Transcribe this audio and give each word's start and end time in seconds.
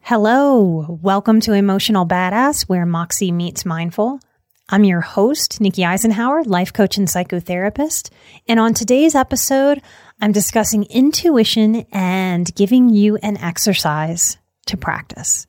Hello, 0.00 0.98
welcome 1.02 1.40
to 1.40 1.52
Emotional 1.52 2.06
Badass, 2.06 2.68
where 2.68 2.86
Moxie 2.86 3.32
meets 3.32 3.66
mindful. 3.66 4.20
I'm 4.68 4.84
your 4.84 5.00
host, 5.00 5.60
Nikki 5.60 5.82
Eisenhauer, 5.82 6.46
life 6.46 6.72
coach 6.72 6.96
and 6.96 7.08
psychotherapist. 7.08 8.10
And 8.46 8.60
on 8.60 8.72
today's 8.72 9.16
episode, 9.16 9.82
I'm 10.20 10.30
discussing 10.30 10.84
intuition 10.84 11.86
and 11.90 12.54
giving 12.54 12.88
you 12.88 13.16
an 13.16 13.36
exercise 13.38 14.38
to 14.66 14.76
practice. 14.76 15.48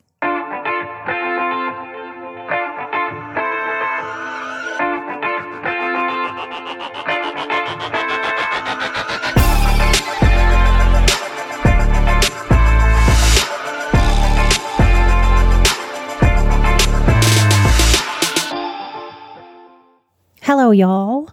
Y'all. 20.72 21.30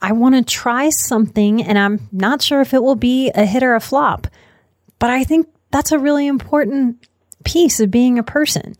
I 0.00 0.12
want 0.12 0.34
to 0.34 0.42
try 0.42 0.90
something 0.90 1.62
and 1.62 1.78
I'm 1.78 2.08
not 2.10 2.42
sure 2.42 2.60
if 2.60 2.74
it 2.74 2.82
will 2.82 2.96
be 2.96 3.30
a 3.30 3.44
hit 3.44 3.62
or 3.62 3.74
a 3.74 3.80
flop, 3.80 4.26
but 4.98 5.10
I 5.10 5.24
think 5.24 5.48
that's 5.70 5.92
a 5.92 5.98
really 5.98 6.26
important 6.26 7.06
piece 7.44 7.80
of 7.80 7.90
being 7.90 8.18
a 8.18 8.24
person. 8.24 8.74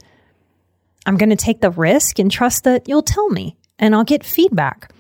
I'm 1.06 1.16
going 1.16 1.30
to 1.30 1.36
take 1.36 1.60
the 1.60 1.70
risk 1.70 2.18
and 2.18 2.30
trust 2.30 2.64
that 2.64 2.88
you'll 2.88 3.02
tell 3.02 3.28
me 3.28 3.56
and 3.78 3.94
I'll 3.94 4.04
get 4.04 4.24
feedback. 4.24 4.92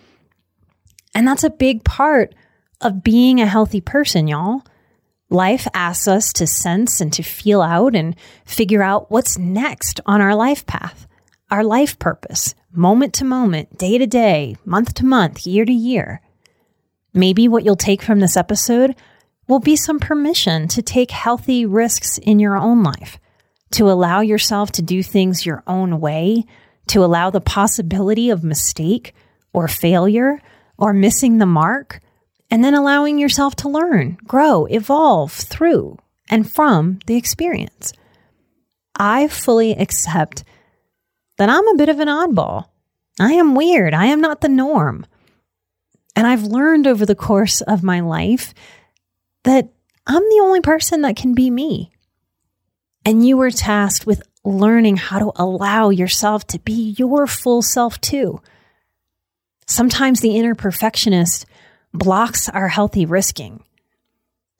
And 1.14 1.26
that's 1.26 1.44
a 1.44 1.50
big 1.50 1.84
part 1.84 2.34
of 2.80 3.02
being 3.02 3.40
a 3.40 3.46
healthy 3.46 3.80
person, 3.80 4.28
y'all. 4.28 4.62
Life 5.28 5.66
asks 5.72 6.08
us 6.08 6.32
to 6.34 6.46
sense 6.46 7.00
and 7.00 7.12
to 7.14 7.22
feel 7.22 7.62
out 7.62 7.94
and 7.94 8.16
figure 8.44 8.82
out 8.82 9.10
what's 9.10 9.38
next 9.38 10.00
on 10.04 10.20
our 10.20 10.34
life 10.34 10.66
path, 10.66 11.06
our 11.50 11.64
life 11.64 11.98
purpose, 11.98 12.54
moment 12.72 13.14
to 13.14 13.24
moment, 13.24 13.76
day 13.78 13.98
to 13.98 14.06
day, 14.06 14.56
month 14.64 14.94
to 14.94 15.04
month, 15.04 15.46
year 15.46 15.64
to 15.64 15.72
year. 15.72 16.20
Maybe 17.14 17.48
what 17.48 17.64
you'll 17.64 17.76
take 17.76 18.02
from 18.02 18.20
this 18.20 18.36
episode 18.36 18.94
will 19.46 19.60
be 19.60 19.76
some 19.76 19.98
permission 19.98 20.68
to 20.68 20.82
take 20.82 21.10
healthy 21.10 21.66
risks 21.66 22.18
in 22.18 22.40
your 22.40 22.56
own 22.56 22.82
life, 22.82 23.18
to 23.72 23.90
allow 23.90 24.20
yourself 24.20 24.72
to 24.72 24.82
do 24.82 25.02
things 25.02 25.44
your 25.44 25.62
own 25.66 26.00
way, 26.00 26.44
to 26.88 27.04
allow 27.04 27.30
the 27.30 27.40
possibility 27.40 28.30
of 28.30 28.42
mistake 28.42 29.14
or 29.52 29.68
failure 29.68 30.40
or 30.78 30.92
missing 30.92 31.38
the 31.38 31.46
mark, 31.46 32.00
and 32.50 32.64
then 32.64 32.74
allowing 32.74 33.18
yourself 33.18 33.54
to 33.56 33.68
learn, 33.68 34.16
grow, 34.26 34.66
evolve 34.66 35.32
through 35.32 35.98
and 36.30 36.50
from 36.50 36.98
the 37.06 37.16
experience. 37.16 37.92
I 38.96 39.28
fully 39.28 39.72
accept 39.72 40.44
that 41.38 41.48
I'm 41.48 41.66
a 41.68 41.76
bit 41.76 41.88
of 41.88 42.00
an 42.00 42.08
oddball. 42.08 42.66
I 43.20 43.32
am 43.34 43.54
weird. 43.54 43.94
I 43.94 44.06
am 44.06 44.20
not 44.20 44.40
the 44.40 44.48
norm. 44.48 45.06
And 46.14 46.26
I've 46.26 46.44
learned 46.44 46.86
over 46.86 47.06
the 47.06 47.14
course 47.14 47.60
of 47.62 47.82
my 47.82 48.00
life 48.00 48.52
that 49.44 49.68
I'm 50.06 50.22
the 50.22 50.40
only 50.42 50.60
person 50.60 51.02
that 51.02 51.16
can 51.16 51.34
be 51.34 51.50
me. 51.50 51.90
And 53.04 53.26
you 53.26 53.36
were 53.36 53.50
tasked 53.50 54.06
with 54.06 54.22
learning 54.44 54.96
how 54.96 55.18
to 55.18 55.32
allow 55.36 55.90
yourself 55.90 56.46
to 56.48 56.58
be 56.58 56.94
your 56.98 57.26
full 57.26 57.62
self 57.62 58.00
too. 58.00 58.40
Sometimes 59.66 60.20
the 60.20 60.36
inner 60.36 60.54
perfectionist 60.54 61.46
blocks 61.94 62.48
our 62.48 62.68
healthy 62.68 63.06
risking. 63.06 63.62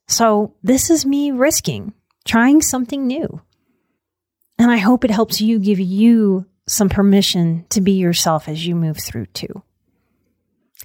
So 0.08 0.54
this 0.62 0.90
is 0.90 1.06
me 1.06 1.30
risking, 1.30 1.92
trying 2.24 2.62
something 2.62 3.06
new. 3.06 3.40
And 4.58 4.70
I 4.70 4.76
hope 4.76 5.04
it 5.04 5.10
helps 5.10 5.40
you 5.40 5.58
give 5.58 5.80
you 5.80 6.46
some 6.66 6.88
permission 6.88 7.64
to 7.70 7.80
be 7.80 7.92
yourself 7.92 8.48
as 8.48 8.66
you 8.66 8.74
move 8.74 8.98
through 8.98 9.26
too. 9.26 9.62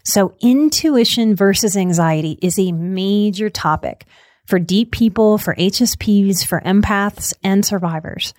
So, 0.03 0.35
intuition 0.39 1.35
versus 1.35 1.75
anxiety 1.75 2.39
is 2.41 2.57
a 2.57 2.71
major 2.71 3.49
topic 3.49 4.05
for 4.45 4.57
deep 4.57 4.91
people, 4.91 5.37
for 5.37 5.53
HSPs, 5.55 6.45
for 6.45 6.61
empaths, 6.61 7.33
and 7.43 7.65
survivors. 7.65 8.33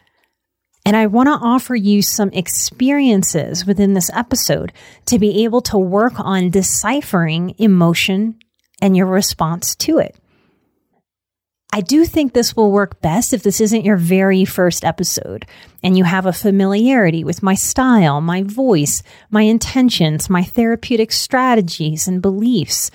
And 0.86 0.96
I 0.96 1.06
want 1.06 1.26
to 1.26 1.46
offer 1.46 1.76
you 1.76 2.00
some 2.00 2.30
experiences 2.30 3.66
within 3.66 3.92
this 3.92 4.10
episode 4.14 4.72
to 5.04 5.18
be 5.18 5.44
able 5.44 5.60
to 5.62 5.76
work 5.76 6.14
on 6.18 6.48
deciphering 6.48 7.54
emotion 7.58 8.38
and 8.80 8.96
your 8.96 9.06
response 9.06 9.76
to 9.76 9.98
it. 9.98 10.16
I 11.70 11.82
do 11.82 12.06
think 12.06 12.32
this 12.32 12.56
will 12.56 12.72
work 12.72 13.00
best 13.02 13.34
if 13.34 13.42
this 13.42 13.60
isn't 13.60 13.84
your 13.84 13.98
very 13.98 14.44
first 14.46 14.84
episode 14.84 15.44
and 15.82 15.98
you 15.98 16.04
have 16.04 16.24
a 16.24 16.32
familiarity 16.32 17.24
with 17.24 17.42
my 17.42 17.54
style, 17.54 18.22
my 18.22 18.42
voice, 18.42 19.02
my 19.30 19.42
intentions, 19.42 20.30
my 20.30 20.42
therapeutic 20.42 21.12
strategies 21.12 22.08
and 22.08 22.22
beliefs. 22.22 22.90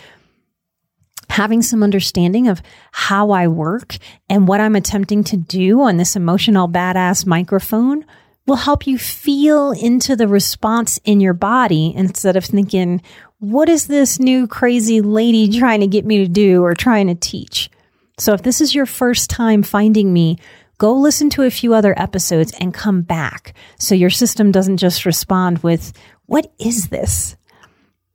Having 1.30 1.62
some 1.62 1.84
understanding 1.84 2.48
of 2.48 2.62
how 2.92 3.32
I 3.32 3.48
work 3.48 3.98
and 4.28 4.48
what 4.48 4.60
I'm 4.60 4.76
attempting 4.76 5.24
to 5.26 5.38
do 5.38 5.82
on 5.82 5.98
this 5.98 6.16
emotional 6.16 6.68
badass 6.68 7.28
microphone 7.28 8.06
will 8.48 8.56
help 8.56 8.88
you 8.88 8.98
feel 8.98 9.72
into 9.72 10.16
the 10.16 10.28
response 10.28 11.00
in 11.06 11.22
your 11.22 11.34
body 11.34 11.94
instead 11.96 12.36
of 12.36 12.44
thinking, 12.44 13.02
what 13.40 13.70
is 13.70 13.88
this 13.88 14.20
new 14.20 14.48
crazy 14.48 15.00
lady 15.00 15.60
trying 15.60 15.80
to 15.80 15.88
get 15.88 16.06
me 16.06 16.18
to 16.20 16.28
do 16.28 16.64
or 16.64 16.74
trying 16.74 17.08
to 17.08 17.16
teach? 17.16 17.70
So 18.18 18.34
if 18.34 18.44
this 18.44 18.62
is 18.62 18.76
your 18.76 18.86
first 18.86 19.30
time 19.30 19.64
finding 19.64 20.14
me, 20.14 20.38
go 20.78 20.94
listen 20.94 21.30
to 21.32 21.44
a 21.44 21.52
few 21.52 21.74
other 21.74 21.98
episodes 22.00 22.54
and 22.60 22.74
come 22.74 23.02
back 23.02 23.54
so 23.80 23.96
your 23.96 24.10
system 24.10 24.52
doesn't 24.52 24.78
just 24.78 25.06
respond 25.06 25.60
with, 25.60 25.94
What 26.26 26.52
is 26.60 26.90
this? 26.90 27.36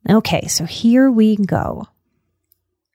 Okay, 0.09 0.47
so 0.47 0.65
here 0.65 1.11
we 1.11 1.35
go. 1.35 1.87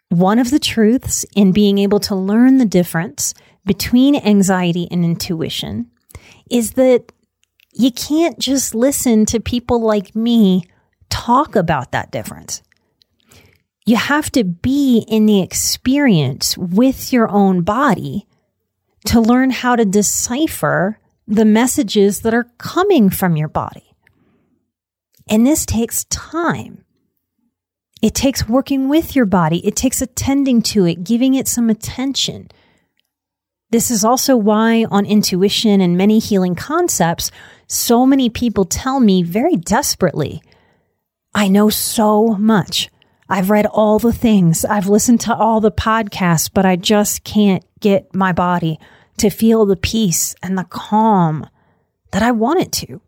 One 0.08 0.38
of 0.38 0.50
the 0.50 0.58
truths 0.58 1.24
in 1.34 1.52
being 1.52 1.78
able 1.78 2.00
to 2.00 2.14
learn 2.14 2.58
the 2.58 2.64
difference 2.64 3.34
between 3.66 4.16
anxiety 4.16 4.88
and 4.90 5.04
intuition 5.04 5.90
is 6.50 6.72
that 6.72 7.12
you 7.72 7.90
can't 7.90 8.38
just 8.38 8.74
listen 8.74 9.26
to 9.26 9.40
people 9.40 9.80
like 9.80 10.14
me 10.14 10.64
talk 11.10 11.56
about 11.56 11.92
that 11.92 12.10
difference 12.10 12.62
you 13.84 13.96
have 13.96 14.30
to 14.32 14.44
be 14.44 15.04
in 15.08 15.26
the 15.26 15.42
experience 15.42 16.56
with 16.56 17.12
your 17.12 17.30
own 17.30 17.62
body 17.62 18.26
to 19.06 19.20
learn 19.20 19.50
how 19.50 19.76
to 19.76 19.84
decipher 19.84 20.98
the 21.26 21.44
messages 21.44 22.20
that 22.20 22.34
are 22.34 22.50
coming 22.58 23.10
from 23.10 23.36
your 23.36 23.48
body. 23.48 23.94
And 25.28 25.46
this 25.46 25.66
takes 25.66 26.04
time. 26.04 26.84
It 28.02 28.14
takes 28.14 28.48
working 28.48 28.88
with 28.88 29.16
your 29.16 29.24
body. 29.26 29.66
It 29.66 29.76
takes 29.76 30.02
attending 30.02 30.62
to 30.62 30.84
it, 30.84 31.04
giving 31.04 31.34
it 31.34 31.48
some 31.48 31.70
attention. 31.70 32.48
This 33.70 33.90
is 33.90 34.04
also 34.04 34.36
why 34.36 34.84
on 34.90 35.06
intuition 35.06 35.80
and 35.80 35.96
many 35.96 36.18
healing 36.18 36.54
concepts, 36.54 37.30
so 37.66 38.04
many 38.06 38.28
people 38.28 38.64
tell 38.64 39.00
me 39.00 39.22
very 39.22 39.56
desperately, 39.56 40.42
I 41.34 41.48
know 41.48 41.70
so 41.70 42.36
much. 42.36 42.90
I've 43.34 43.50
read 43.50 43.66
all 43.66 43.98
the 43.98 44.12
things. 44.12 44.64
I've 44.64 44.86
listened 44.86 45.20
to 45.22 45.34
all 45.34 45.60
the 45.60 45.72
podcasts, 45.72 46.48
but 46.54 46.64
I 46.64 46.76
just 46.76 47.24
can't 47.24 47.64
get 47.80 48.14
my 48.14 48.30
body 48.30 48.78
to 49.16 49.28
feel 49.28 49.66
the 49.66 49.74
peace 49.74 50.36
and 50.40 50.56
the 50.56 50.62
calm 50.62 51.44
that 52.12 52.22
I 52.22 52.30
want 52.30 52.60
it 52.60 52.70
to. 52.86 53.00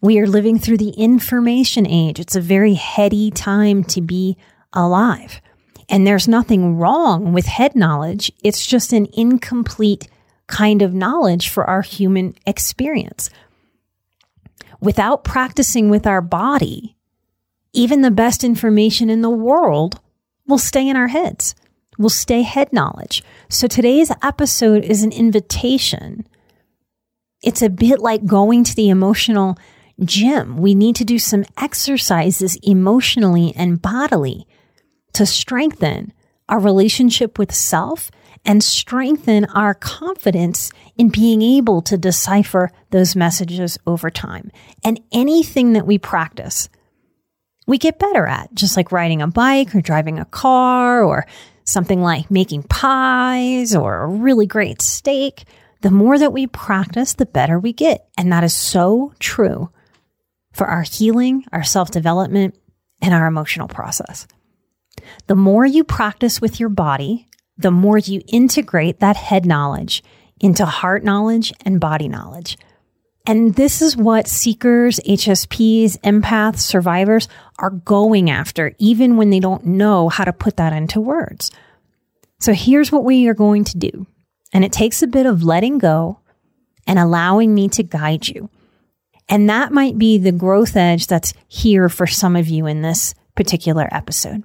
We 0.00 0.20
are 0.20 0.28
living 0.28 0.60
through 0.60 0.76
the 0.76 0.90
information 0.90 1.88
age. 1.88 2.20
It's 2.20 2.36
a 2.36 2.40
very 2.40 2.74
heady 2.74 3.32
time 3.32 3.82
to 3.86 4.00
be 4.00 4.36
alive. 4.72 5.40
And 5.88 6.06
there's 6.06 6.28
nothing 6.28 6.76
wrong 6.76 7.32
with 7.32 7.46
head 7.46 7.74
knowledge. 7.74 8.30
It's 8.44 8.64
just 8.64 8.92
an 8.92 9.08
incomplete 9.12 10.06
kind 10.46 10.82
of 10.82 10.94
knowledge 10.94 11.48
for 11.48 11.68
our 11.68 11.82
human 11.82 12.36
experience. 12.46 13.28
Without 14.80 15.24
practicing 15.24 15.90
with 15.90 16.06
our 16.06 16.20
body, 16.20 16.96
even 17.72 18.02
the 18.02 18.10
best 18.10 18.44
information 18.44 19.10
in 19.10 19.22
the 19.22 19.30
world 19.30 20.00
will 20.46 20.58
stay 20.58 20.88
in 20.88 20.96
our 20.96 21.08
heads, 21.08 21.54
will 21.98 22.08
stay 22.08 22.42
head 22.42 22.72
knowledge. 22.72 23.22
So 23.48 23.66
today's 23.66 24.10
episode 24.22 24.84
is 24.84 25.02
an 25.02 25.12
invitation. 25.12 26.26
It's 27.42 27.62
a 27.62 27.70
bit 27.70 28.00
like 28.00 28.26
going 28.26 28.64
to 28.64 28.74
the 28.74 28.90
emotional 28.90 29.56
gym. 30.04 30.56
We 30.56 30.74
need 30.74 30.96
to 30.96 31.04
do 31.04 31.18
some 31.18 31.44
exercises 31.56 32.58
emotionally 32.62 33.52
and 33.56 33.80
bodily 33.80 34.46
to 35.12 35.26
strengthen 35.26 36.12
our 36.48 36.58
relationship 36.58 37.38
with 37.38 37.54
self 37.54 38.10
and 38.44 38.64
strengthen 38.64 39.44
our 39.46 39.74
confidence 39.74 40.70
in 40.96 41.10
being 41.10 41.42
able 41.42 41.82
to 41.82 41.98
decipher 41.98 42.70
those 42.90 43.14
messages 43.14 43.78
over 43.86 44.10
time. 44.10 44.50
And 44.82 45.00
anything 45.12 45.74
that 45.74 45.86
we 45.86 45.98
practice, 45.98 46.68
we 47.66 47.78
get 47.78 47.98
better 47.98 48.26
at, 48.26 48.52
just 48.54 48.76
like 48.76 48.92
riding 48.92 49.22
a 49.22 49.28
bike 49.28 49.74
or 49.74 49.80
driving 49.80 50.18
a 50.18 50.24
car 50.24 51.04
or 51.04 51.26
something 51.64 52.00
like 52.00 52.30
making 52.30 52.64
pies 52.64 53.74
or 53.74 54.02
a 54.02 54.08
really 54.08 54.46
great 54.46 54.82
steak. 54.82 55.44
The 55.82 55.90
more 55.90 56.18
that 56.18 56.32
we 56.32 56.46
practice, 56.46 57.14
the 57.14 57.26
better 57.26 57.58
we 57.58 57.72
get. 57.72 58.08
And 58.18 58.32
that 58.32 58.44
is 58.44 58.54
so 58.54 59.14
true 59.18 59.70
for 60.52 60.66
our 60.66 60.82
healing, 60.82 61.44
our 61.52 61.62
self 61.64 61.90
development, 61.90 62.58
and 63.00 63.14
our 63.14 63.26
emotional 63.26 63.68
process. 63.68 64.26
The 65.26 65.36
more 65.36 65.64
you 65.64 65.84
practice 65.84 66.40
with 66.40 66.60
your 66.60 66.68
body, 66.68 67.28
the 67.56 67.70
more 67.70 67.98
you 67.98 68.22
integrate 68.28 69.00
that 69.00 69.16
head 69.16 69.46
knowledge 69.46 70.02
into 70.40 70.64
heart 70.64 71.04
knowledge 71.04 71.52
and 71.64 71.80
body 71.80 72.08
knowledge. 72.08 72.56
And 73.26 73.54
this 73.54 73.82
is 73.82 73.96
what 73.96 74.26
seekers, 74.26 74.98
HSPs, 75.00 75.98
empaths, 76.00 76.60
survivors 76.60 77.28
are 77.58 77.70
going 77.70 78.30
after, 78.30 78.74
even 78.78 79.16
when 79.16 79.30
they 79.30 79.40
don't 79.40 79.66
know 79.66 80.08
how 80.08 80.24
to 80.24 80.32
put 80.32 80.56
that 80.56 80.72
into 80.72 81.00
words. 81.00 81.50
So 82.38 82.54
here's 82.54 82.90
what 82.90 83.04
we 83.04 83.28
are 83.28 83.34
going 83.34 83.64
to 83.64 83.78
do. 83.78 84.06
And 84.52 84.64
it 84.64 84.72
takes 84.72 85.02
a 85.02 85.06
bit 85.06 85.26
of 85.26 85.42
letting 85.42 85.78
go 85.78 86.20
and 86.86 86.98
allowing 86.98 87.54
me 87.54 87.68
to 87.68 87.82
guide 87.82 88.26
you. 88.26 88.48
And 89.28 89.48
that 89.48 89.70
might 89.70 89.96
be 89.96 90.18
the 90.18 90.32
growth 90.32 90.74
edge 90.74 91.06
that's 91.06 91.34
here 91.46 91.88
for 91.88 92.06
some 92.06 92.34
of 92.34 92.48
you 92.48 92.66
in 92.66 92.82
this 92.82 93.14
particular 93.36 93.88
episode. 93.92 94.42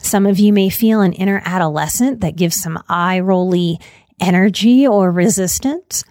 Some 0.00 0.26
of 0.26 0.38
you 0.38 0.52
may 0.52 0.70
feel 0.70 1.02
an 1.02 1.12
inner 1.12 1.40
adolescent 1.44 2.20
that 2.20 2.36
gives 2.36 2.60
some 2.60 2.82
eye 2.88 3.20
rolly 3.20 3.78
energy 4.20 4.86
or 4.86 5.10
resistance. 5.12 6.04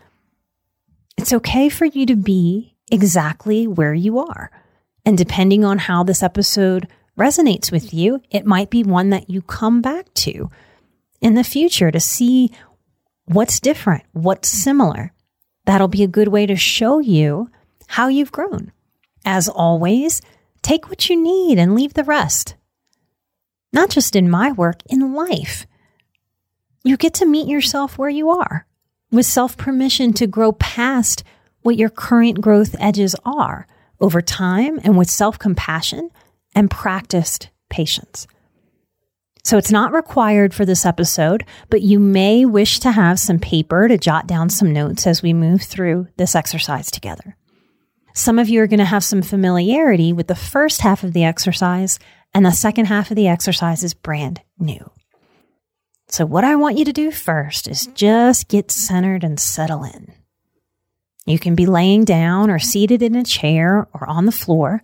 It's 1.18 1.34
okay 1.34 1.70
for 1.70 1.86
you 1.86 2.06
to 2.08 2.16
be 2.16 2.76
exactly 2.92 3.68
where 3.68 3.94
you 3.94 4.20
are. 4.20 4.52
And 5.06 5.18
depending 5.18 5.64
on 5.64 5.78
how 5.78 6.04
this 6.04 6.24
episode 6.24 6.88
resonates 7.18 7.72
with 7.72 7.94
you, 7.94 8.22
it 8.30 8.46
might 8.46 8.70
be 8.70 8.84
one 8.84 9.10
that 9.12 9.30
you 9.30 9.42
come 9.42 9.82
back 9.82 10.14
to 10.16 10.50
in 11.22 11.36
the 11.36 11.44
future 11.44 11.92
to 11.92 12.00
see 12.00 12.52
what's 13.26 13.60
different, 13.60 14.04
what's 14.12 14.50
similar. 14.50 15.14
That'll 15.66 15.88
be 15.88 16.04
a 16.04 16.08
good 16.08 16.28
way 16.28 16.46
to 16.46 16.56
show 16.56 17.00
you 17.00 17.50
how 17.88 18.08
you've 18.08 18.32
grown. 18.32 18.72
As 19.24 19.48
always, 19.48 20.22
take 20.62 20.90
what 20.90 21.10
you 21.10 21.22
need 21.22 21.58
and 21.58 21.74
leave 21.74 21.94
the 21.94 22.04
rest 22.04 22.56
not 23.76 23.90
just 23.90 24.16
in 24.16 24.30
my 24.30 24.54
work, 24.54 24.82
in 24.88 25.14
life. 25.14 25.68
You 26.86 26.96
get 26.96 27.14
to 27.16 27.26
meet 27.26 27.48
yourself 27.48 27.98
where 27.98 28.10
you 28.10 28.30
are 28.30 28.66
with 29.16 29.26
self 29.26 29.58
permission 29.58 30.14
to 30.14 30.28
grow 30.28 30.52
past 30.52 31.24
what 31.62 31.78
your 31.78 31.90
current 31.90 32.42
growth 32.42 32.76
edges 32.80 33.16
are 33.26 33.68
over 34.00 34.22
time 34.22 34.80
and 34.84 34.98
with 34.98 35.10
self 35.10 35.40
compassion 35.40 36.10
and 36.54 36.70
practiced 36.70 37.50
patience. 37.70 38.28
So 39.44 39.58
it's 39.58 39.72
not 39.72 39.94
required 39.94 40.56
for 40.56 40.66
this 40.66 40.86
episode, 40.88 41.46
but 41.70 41.84
you 41.84 42.00
may 42.00 42.46
wish 42.46 42.80
to 42.80 42.92
have 42.92 43.20
some 43.20 43.38
paper 43.38 43.88
to 43.88 43.98
jot 43.98 44.26
down 44.26 44.50
some 44.50 44.74
notes 44.74 45.06
as 45.06 45.22
we 45.22 45.34
move 45.34 45.62
through 45.62 46.08
this 46.18 46.36
exercise 46.36 46.90
together. 46.90 47.38
Some 48.16 48.40
of 48.40 48.50
you 48.50 48.62
are 48.62 48.68
going 48.68 48.80
to 48.80 48.86
have 48.86 49.04
some 49.04 49.22
familiarity 49.22 50.14
with 50.14 50.28
the 50.28 50.36
first 50.36 50.82
half 50.82 51.04
of 51.04 51.14
the 51.14 51.26
exercise 51.26 52.00
and 52.34 52.46
the 52.46 52.52
second 52.52 52.86
half 52.86 53.12
of 53.12 53.18
the 53.18 53.28
exercise 53.28 53.84
is 53.84 53.94
brand 53.94 54.42
new. 54.58 54.90
So, 56.16 56.26
what 56.26 56.46
I 56.46 56.56
want 56.56 56.78
you 56.78 56.86
to 56.86 56.94
do 56.94 57.12
first 57.12 57.68
is 57.68 57.88
just 57.88 58.48
get 58.48 58.72
centered 58.72 59.26
and 59.26 59.38
settle 59.38 59.84
in. 59.84 60.14
You 61.26 61.38
can 61.38 61.56
be 61.56 61.66
laying 61.66 62.06
down 62.06 62.50
or 62.50 62.58
seated 62.58 63.02
in 63.02 63.18
a 63.18 63.24
chair 63.26 63.90
or 63.94 64.10
on 64.10 64.26
the 64.26 64.32
floor, 64.32 64.82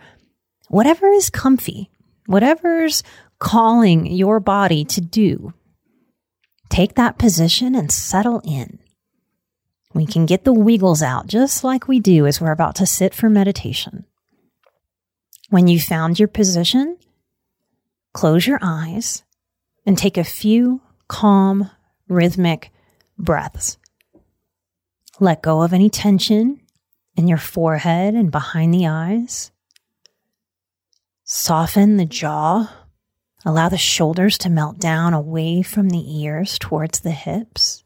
whatever 0.68 1.08
is 1.08 1.30
comfy, 1.30 1.90
whatever's 2.26 3.02
calling 3.40 4.08
your 4.08 4.42
body 4.42 4.84
to 4.84 5.00
do. 5.00 5.54
Take 6.68 6.96
that 6.96 7.18
position 7.18 7.76
and 7.76 7.94
settle 7.94 8.42
in. 8.44 8.80
We 9.94 10.06
can 10.06 10.26
get 10.26 10.44
the 10.44 10.52
wiggles 10.52 11.02
out 11.02 11.28
just 11.28 11.64
like 11.64 11.88
we 11.88 12.02
do 12.02 12.28
as 12.28 12.42
we're 12.42 12.52
about 12.52 12.76
to 12.76 12.86
sit 12.86 13.14
for 13.14 13.30
meditation. 13.30 14.04
When 15.50 15.70
you 15.70 15.80
found 15.80 16.20
your 16.20 16.28
position, 16.28 16.98
close 18.14 18.46
your 18.46 18.60
eyes 18.62 19.24
and 19.86 19.98
take 19.98 20.18
a 20.18 20.26
few 20.26 20.82
calm, 21.12 21.70
rhythmic 22.08 22.72
breaths. 23.18 23.78
Let 25.20 25.44
go 25.44 25.62
of 25.62 25.74
any 25.74 25.90
tension 25.90 26.62
in 27.18 27.28
your 27.28 27.38
forehead 27.38 28.14
and 28.16 28.32
behind 28.32 28.74
the 28.74 28.88
eyes. 28.88 29.52
Soften 31.26 31.98
the 31.98 32.06
jaw. 32.06 32.72
Allow 33.46 33.68
the 33.68 33.78
shoulders 33.78 34.38
to 34.40 34.50
melt 34.50 34.80
down 34.80 35.14
away 35.14 35.62
from 35.62 35.90
the 35.90 36.22
ears 36.22 36.58
towards 36.58 37.02
the 37.02 37.12
hips. 37.12 37.84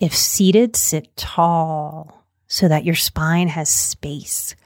If 0.00 0.16
seated, 0.16 0.74
sit 0.74 1.16
tall 1.16 2.26
so 2.48 2.66
that 2.66 2.84
your 2.84 2.96
spine 2.96 3.48
has 3.48 3.68
space. 3.68 4.56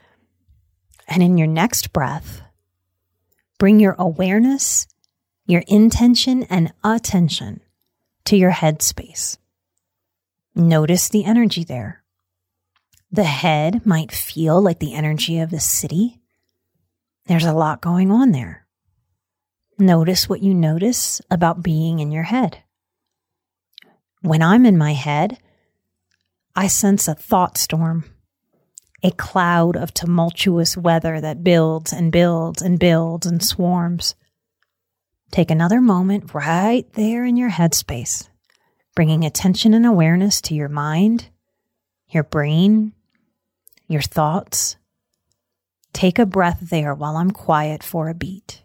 And 1.06 1.23
in 1.23 1.37
your 1.37 1.49
next 1.49 1.92
breath, 1.92 2.42
Bring 3.62 3.78
your 3.78 3.94
awareness, 3.96 4.88
your 5.52 5.62
intention, 5.68 6.42
and 6.44 6.73
attention 6.82 7.61
to 8.25 8.37
your 8.37 8.50
head 8.50 8.82
space. 8.82 9.38
Notice 10.54 11.09
the 11.09 11.25
energy 11.25 11.62
there. 11.62 12.02
The 13.11 13.25
head 13.25 13.87
might 13.87 14.11
feel 14.11 14.61
like 14.61 14.78
the 14.78 14.94
energy 14.94 15.38
of 15.38 15.50
the 15.50 15.61
city. 15.61 16.21
There's 17.26 17.44
a 17.44 17.52
lot 17.52 17.80
going 17.80 18.11
on 18.11 18.32
there. 18.32 18.66
Notice 19.78 20.28
what 20.28 20.42
you 20.42 20.54
notice 20.54 21.21
about 21.30 21.62
being 21.62 21.99
in 21.99 22.11
your 22.11 22.25
head. 22.25 22.59
When 24.23 24.42
I'm 24.42 24.66
in 24.66 24.78
my 24.78 24.94
head, 24.94 25.38
I 26.56 26.66
sense 26.66 27.06
a 27.06 27.14
thought 27.14 27.59
storm 27.59 28.04
a 29.02 29.11
cloud 29.11 29.76
of 29.76 29.92
tumultuous 29.92 30.76
weather 30.76 31.21
that 31.21 31.42
builds 31.42 31.92
and 31.92 32.12
builds 32.12 32.62
and 32.62 32.78
builds 32.78 33.26
and 33.26 33.42
swarms. 33.44 34.14
Take 35.32 35.50
another 35.50 35.80
moment 35.80 36.34
right 36.34 36.86
there 36.92 37.24
in 37.24 37.38
your 37.38 37.48
headspace, 37.48 38.28
bringing 38.94 39.24
attention 39.24 39.72
and 39.72 39.86
awareness 39.86 40.42
to 40.42 40.54
your 40.54 40.68
mind, 40.68 41.30
your 42.10 42.22
brain, 42.22 42.92
your 43.88 44.02
thoughts. 44.02 44.76
Take 45.94 46.18
a 46.18 46.26
breath 46.26 46.58
there 46.60 46.94
while 46.94 47.16
I'm 47.16 47.30
quiet 47.30 47.82
for 47.82 48.10
a 48.10 48.14
beat. 48.14 48.62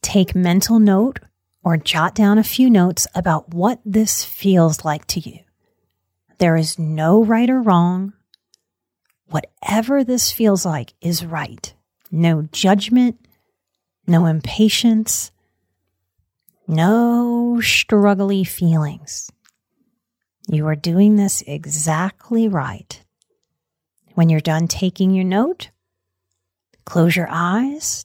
Take 0.00 0.34
mental 0.34 0.78
note 0.78 1.18
or 1.62 1.76
jot 1.76 2.14
down 2.14 2.38
a 2.38 2.42
few 2.42 2.70
notes 2.70 3.06
about 3.14 3.52
what 3.52 3.80
this 3.84 4.24
feels 4.24 4.82
like 4.82 5.06
to 5.08 5.20
you. 5.20 5.40
There 6.38 6.56
is 6.56 6.78
no 6.78 7.22
right 7.22 7.50
or 7.50 7.60
wrong 7.60 8.14
whatever 9.28 10.02
this 10.04 10.32
feels 10.32 10.64
like 10.64 10.94
is 11.02 11.22
right. 11.22 11.74
No 12.10 12.48
judgment, 12.50 13.18
no 14.06 14.24
impatience, 14.24 15.30
no 16.70 17.58
struggly 17.60 18.46
feelings. 18.46 19.30
You 20.48 20.66
are 20.66 20.76
doing 20.76 21.16
this 21.16 21.42
exactly 21.46 22.48
right. 22.48 23.02
When 24.14 24.28
you're 24.28 24.40
done 24.40 24.68
taking 24.68 25.12
your 25.12 25.24
note, 25.24 25.70
close 26.84 27.14
your 27.14 27.28
eyes 27.30 28.04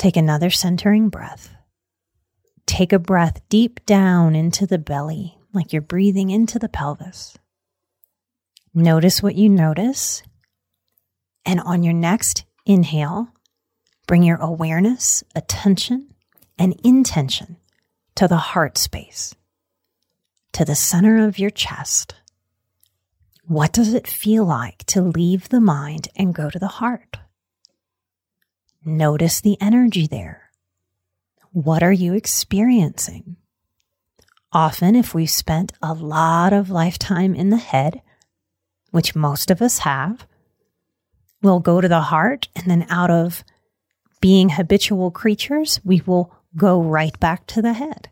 Take 0.00 0.16
another 0.16 0.48
centering 0.48 1.10
breath. 1.10 1.54
Take 2.64 2.90
a 2.94 2.98
breath 2.98 3.46
deep 3.50 3.84
down 3.84 4.34
into 4.34 4.66
the 4.66 4.78
belly, 4.78 5.36
like 5.52 5.74
you're 5.74 5.82
breathing 5.82 6.30
into 6.30 6.58
the 6.58 6.70
pelvis. 6.70 7.36
Notice 8.72 9.22
what 9.22 9.34
you 9.34 9.50
notice. 9.50 10.22
And 11.44 11.60
on 11.60 11.82
your 11.82 11.92
next 11.92 12.46
inhale, 12.64 13.28
bring 14.06 14.22
your 14.22 14.38
awareness, 14.38 15.22
attention, 15.34 16.14
and 16.60 16.78
intention 16.84 17.56
to 18.14 18.28
the 18.28 18.36
heart 18.36 18.76
space, 18.76 19.34
to 20.52 20.62
the 20.62 20.74
center 20.74 21.26
of 21.26 21.38
your 21.38 21.48
chest. 21.48 22.14
What 23.46 23.72
does 23.72 23.94
it 23.94 24.06
feel 24.06 24.44
like 24.44 24.84
to 24.88 25.00
leave 25.00 25.48
the 25.48 25.60
mind 25.60 26.08
and 26.14 26.34
go 26.34 26.50
to 26.50 26.58
the 26.58 26.68
heart? 26.68 27.16
Notice 28.84 29.40
the 29.40 29.56
energy 29.58 30.06
there. 30.06 30.50
What 31.50 31.82
are 31.82 31.92
you 31.92 32.12
experiencing? 32.12 33.36
Often, 34.52 34.96
if 34.96 35.14
we've 35.14 35.30
spent 35.30 35.72
a 35.80 35.94
lot 35.94 36.52
of 36.52 36.68
lifetime 36.68 37.34
in 37.34 37.48
the 37.48 37.56
head, 37.56 38.02
which 38.90 39.16
most 39.16 39.50
of 39.50 39.62
us 39.62 39.78
have, 39.78 40.26
we'll 41.40 41.60
go 41.60 41.80
to 41.80 41.88
the 41.88 42.00
heart 42.00 42.48
and 42.54 42.66
then 42.66 42.86
out 42.90 43.10
of 43.10 43.44
being 44.20 44.50
habitual 44.50 45.10
creatures, 45.10 45.80
we 45.84 46.02
will 46.04 46.36
go 46.56 46.82
right 46.82 47.18
back 47.20 47.46
to 47.48 47.62
the 47.62 47.72
head. 47.72 48.08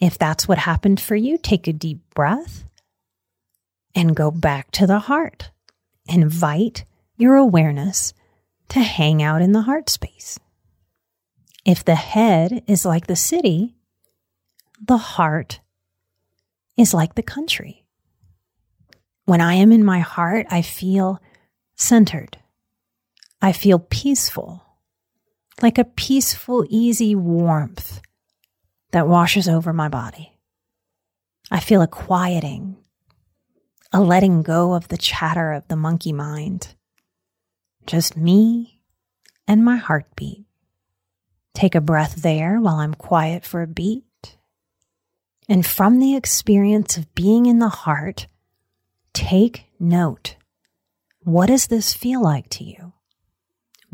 If 0.00 0.18
that's 0.18 0.46
what 0.46 0.58
happened 0.58 1.00
for 1.00 1.16
you, 1.16 1.38
take 1.38 1.66
a 1.66 1.72
deep 1.72 2.00
breath 2.14 2.64
and 3.94 4.16
go 4.16 4.30
back 4.30 4.70
to 4.72 4.86
the 4.86 4.98
heart. 4.98 5.50
Invite 6.08 6.84
your 7.16 7.36
awareness 7.36 8.12
to 8.70 8.80
hang 8.80 9.22
out 9.22 9.40
in 9.40 9.52
the 9.52 9.62
heart 9.62 9.88
space. 9.88 10.38
If 11.64 11.84
the 11.84 11.94
head 11.94 12.62
is 12.66 12.84
like 12.84 13.06
the 13.06 13.16
city, 13.16 13.74
the 14.84 14.98
heart 14.98 15.60
is 16.76 16.92
like 16.92 17.14
the 17.14 17.22
country. 17.22 17.84
When 19.24 19.40
I 19.40 19.54
am 19.54 19.72
in 19.72 19.84
my 19.84 20.00
heart, 20.00 20.46
I 20.50 20.60
feel 20.60 21.20
centered. 21.76 22.38
I 23.40 23.52
feel 23.52 23.78
peaceful, 23.78 24.63
like 25.62 25.78
a 25.78 25.84
peaceful, 25.84 26.66
easy 26.68 27.14
warmth 27.14 28.00
that 28.92 29.08
washes 29.08 29.48
over 29.48 29.72
my 29.72 29.88
body. 29.88 30.38
I 31.50 31.60
feel 31.60 31.82
a 31.82 31.86
quieting 31.86 32.76
a 33.94 34.00
letting 34.00 34.42
go 34.42 34.74
of 34.74 34.88
the 34.88 34.98
chatter 34.98 35.52
of 35.52 35.68
the 35.68 35.76
monkey 35.76 36.12
mind. 36.12 36.74
Just 37.86 38.16
me 38.16 38.80
and 39.46 39.64
my 39.64 39.76
heartbeat. 39.76 40.44
Take 41.54 41.76
a 41.76 41.80
breath 41.80 42.16
there 42.16 42.60
while 42.60 42.80
I'm 42.80 42.94
quiet 42.94 43.44
for 43.44 43.62
a 43.62 43.68
beat. 43.68 44.36
And 45.48 45.64
from 45.64 46.00
the 46.00 46.16
experience 46.16 46.96
of 46.96 47.14
being 47.14 47.46
in 47.46 47.60
the 47.60 47.68
heart, 47.68 48.26
take 49.12 49.66
note. 49.78 50.34
What 51.20 51.46
does 51.46 51.68
this 51.68 51.94
feel 51.94 52.20
like 52.20 52.48
to 52.50 52.64
you? 52.64 52.93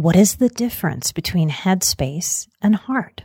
What 0.01 0.17
is 0.17 0.37
the 0.37 0.49
difference 0.49 1.13
between 1.13 1.51
headspace 1.51 2.49
and 2.63 2.75
heart? 2.75 3.25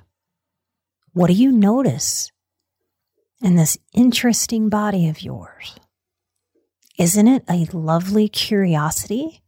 What 1.13 1.27
do 1.27 1.33
you 1.33 1.49
notice 1.49 2.33
in 3.41 3.55
this 3.55 3.77
interesting 3.93 4.67
body 4.67 5.07
of 5.07 5.21
yours? 5.21 5.79
Isn't 6.99 7.29
it 7.29 7.45
a 7.47 7.69
lovely 7.71 8.27
curiosity 8.27 9.41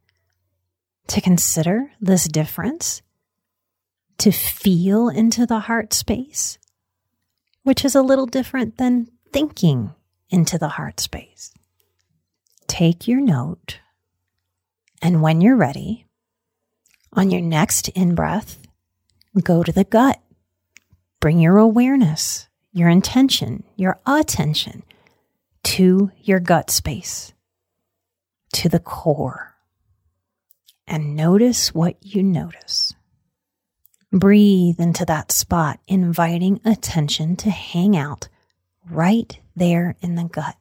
to 1.08 1.20
consider 1.20 1.92
this 2.00 2.30
difference? 2.30 3.02
To 4.20 4.32
feel 4.32 5.10
into 5.10 5.46
the 5.46 5.60
heart 5.60 5.92
space, 5.94 6.58
which 7.64 7.84
is 7.84 7.94
a 7.94 8.02
little 8.02 8.26
different 8.26 8.78
than 8.78 9.12
thinking 9.34 9.94
into 10.30 10.58
the 10.58 10.70
heart 10.70 11.02
space. 11.02 11.54
Take 12.68 13.06
your 13.06 13.20
note, 13.20 13.82
and 15.02 15.22
when 15.22 15.42
you're 15.42 15.58
ready, 15.58 16.07
on 17.18 17.32
your 17.32 17.42
next 17.42 17.90
in 17.90 18.16
breath, 18.16 18.60
go 19.44 19.64
to 19.64 19.72
the 19.72 19.84
gut. 19.84 20.22
Bring 21.20 21.40
your 21.40 21.58
awareness, 21.58 22.48
your 22.72 22.90
intention, 22.90 23.64
your 23.76 24.00
attention 24.06 24.84
to 25.64 26.12
your 26.22 26.40
gut 26.40 26.70
space 26.70 27.34
to 28.54 28.70
the 28.70 28.80
core 28.80 29.56
and 30.88 31.16
notice 31.16 31.74
what 31.74 31.98
you 32.02 32.24
notice. 32.24 32.94
Breathe 34.12 34.80
into 34.80 35.04
that 35.06 35.32
spot, 35.32 35.80
inviting 35.88 36.62
attention 36.64 37.36
to 37.38 37.50
hang 37.50 37.98
out 37.98 38.30
right 38.90 39.38
there 39.56 39.98
in 40.02 40.16
the 40.16 40.24
gut. 40.24 40.56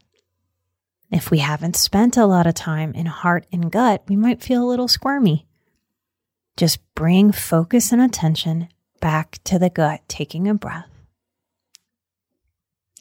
If 1.12 1.30
we 1.30 1.38
haven't 1.38 1.76
spent 1.76 2.16
a 2.16 2.26
lot 2.26 2.48
of 2.48 2.54
time 2.54 2.92
in 2.94 3.06
heart 3.06 3.46
and 3.52 3.70
gut, 3.70 4.02
we 4.08 4.16
might 4.16 4.42
feel 4.42 4.64
a 4.64 4.68
little 4.68 4.88
squirmy. 4.88 5.45
Just 6.56 6.78
bring 6.94 7.32
focus 7.32 7.92
and 7.92 8.00
attention 8.00 8.68
back 9.00 9.38
to 9.44 9.58
the 9.58 9.70
gut, 9.70 10.00
taking 10.08 10.48
a 10.48 10.54
breath. 10.54 10.88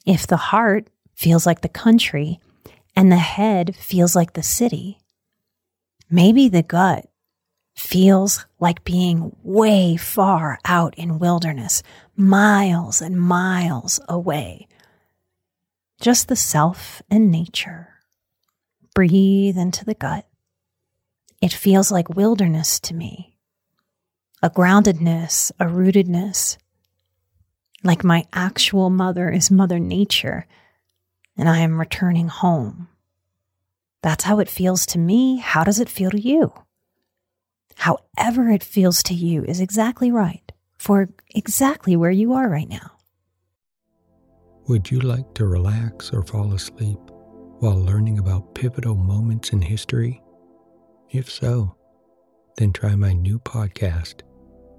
If 0.05 0.27
the 0.27 0.37
heart 0.37 0.87
feels 1.15 1.45
like 1.45 1.61
the 1.61 1.69
country 1.69 2.39
and 2.95 3.11
the 3.11 3.17
head 3.17 3.75
feels 3.75 4.15
like 4.15 4.33
the 4.33 4.43
city. 4.43 4.99
Maybe 6.09 6.47
the 6.47 6.63
gut 6.63 7.07
feels 7.75 8.45
like 8.59 8.85
being 8.85 9.35
way 9.43 9.97
far 9.97 10.59
out 10.63 10.95
in 10.95 11.19
wilderness, 11.19 11.83
miles 12.15 13.01
and 13.01 13.19
miles 13.19 13.99
away. 14.07 14.67
Just 15.99 16.27
the 16.27 16.35
self 16.35 17.01
and 17.09 17.31
nature. 17.31 17.89
Breathe 18.93 19.57
into 19.57 19.83
the 19.83 19.93
gut. 19.93 20.25
It 21.41 21.51
feels 21.51 21.91
like 21.91 22.15
wilderness 22.15 22.79
to 22.81 22.93
me. 22.93 23.34
A 24.45 24.49
groundedness, 24.51 25.51
a 25.59 25.65
rootedness. 25.65 26.57
Like 27.83 28.03
my 28.03 28.25
actual 28.31 28.91
mother 28.91 29.27
is 29.27 29.49
Mother 29.49 29.79
Nature 29.79 30.45
and 31.35 31.49
I 31.49 31.57
am 31.61 31.79
returning 31.79 32.27
home. 32.27 32.87
That's 34.03 34.23
how 34.23 34.37
it 34.37 34.47
feels 34.47 34.85
to 34.85 34.99
me. 34.99 35.37
How 35.37 35.63
does 35.63 35.79
it 35.79 35.89
feel 35.89 36.11
to 36.11 36.19
you? 36.19 36.53
However, 37.73 38.51
it 38.51 38.63
feels 38.63 39.01
to 39.05 39.15
you 39.15 39.43
is 39.45 39.59
exactly 39.59 40.11
right 40.11 40.51
for 40.77 41.09
exactly 41.33 41.95
where 41.95 42.11
you 42.11 42.33
are 42.33 42.47
right 42.47 42.69
now. 42.69 42.91
Would 44.67 44.91
you 44.91 44.99
like 44.99 45.33
to 45.33 45.47
relax 45.47 46.11
or 46.13 46.21
fall 46.21 46.53
asleep 46.53 46.99
while 47.61 47.83
learning 47.83 48.19
about 48.19 48.53
pivotal 48.53 48.93
moments 48.93 49.49
in 49.53 49.61
history? 49.63 50.21
If 51.09 51.31
so, 51.31 51.75
then 52.57 52.73
try 52.73 52.95
my 52.95 53.11
new 53.11 53.39
podcast, 53.39 54.21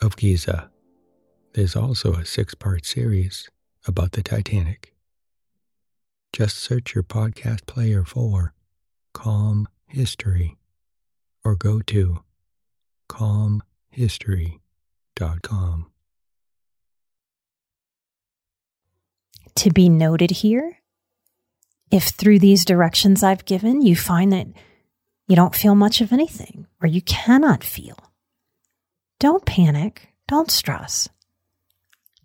of 0.00 0.16
Giza. 0.16 0.70
There's 1.54 1.74
also 1.76 2.14
a 2.14 2.24
six 2.24 2.54
part 2.54 2.86
series 2.86 3.50
about 3.86 4.12
the 4.12 4.22
Titanic. 4.22 4.94
Just 6.32 6.56
search 6.56 6.94
your 6.94 7.02
podcast 7.02 7.66
player 7.66 8.04
for 8.04 8.54
Calm 9.12 9.66
History 9.86 10.56
or 11.44 11.56
go 11.56 11.80
to 11.80 12.22
calmhistory.com. 13.08 15.86
To 19.56 19.70
be 19.70 19.88
noted 19.88 20.30
here, 20.30 20.78
if 21.90 22.04
through 22.04 22.38
these 22.38 22.64
directions 22.64 23.24
I've 23.24 23.44
given 23.44 23.82
you 23.82 23.96
find 23.96 24.32
that 24.32 24.46
you 25.26 25.34
don't 25.34 25.54
feel 25.54 25.74
much 25.74 26.00
of 26.00 26.12
anything 26.12 26.68
or 26.80 26.86
you 26.86 27.02
cannot 27.02 27.64
feel, 27.64 28.09
don't 29.20 29.44
panic, 29.46 30.08
don't 30.26 30.50
stress. 30.50 31.08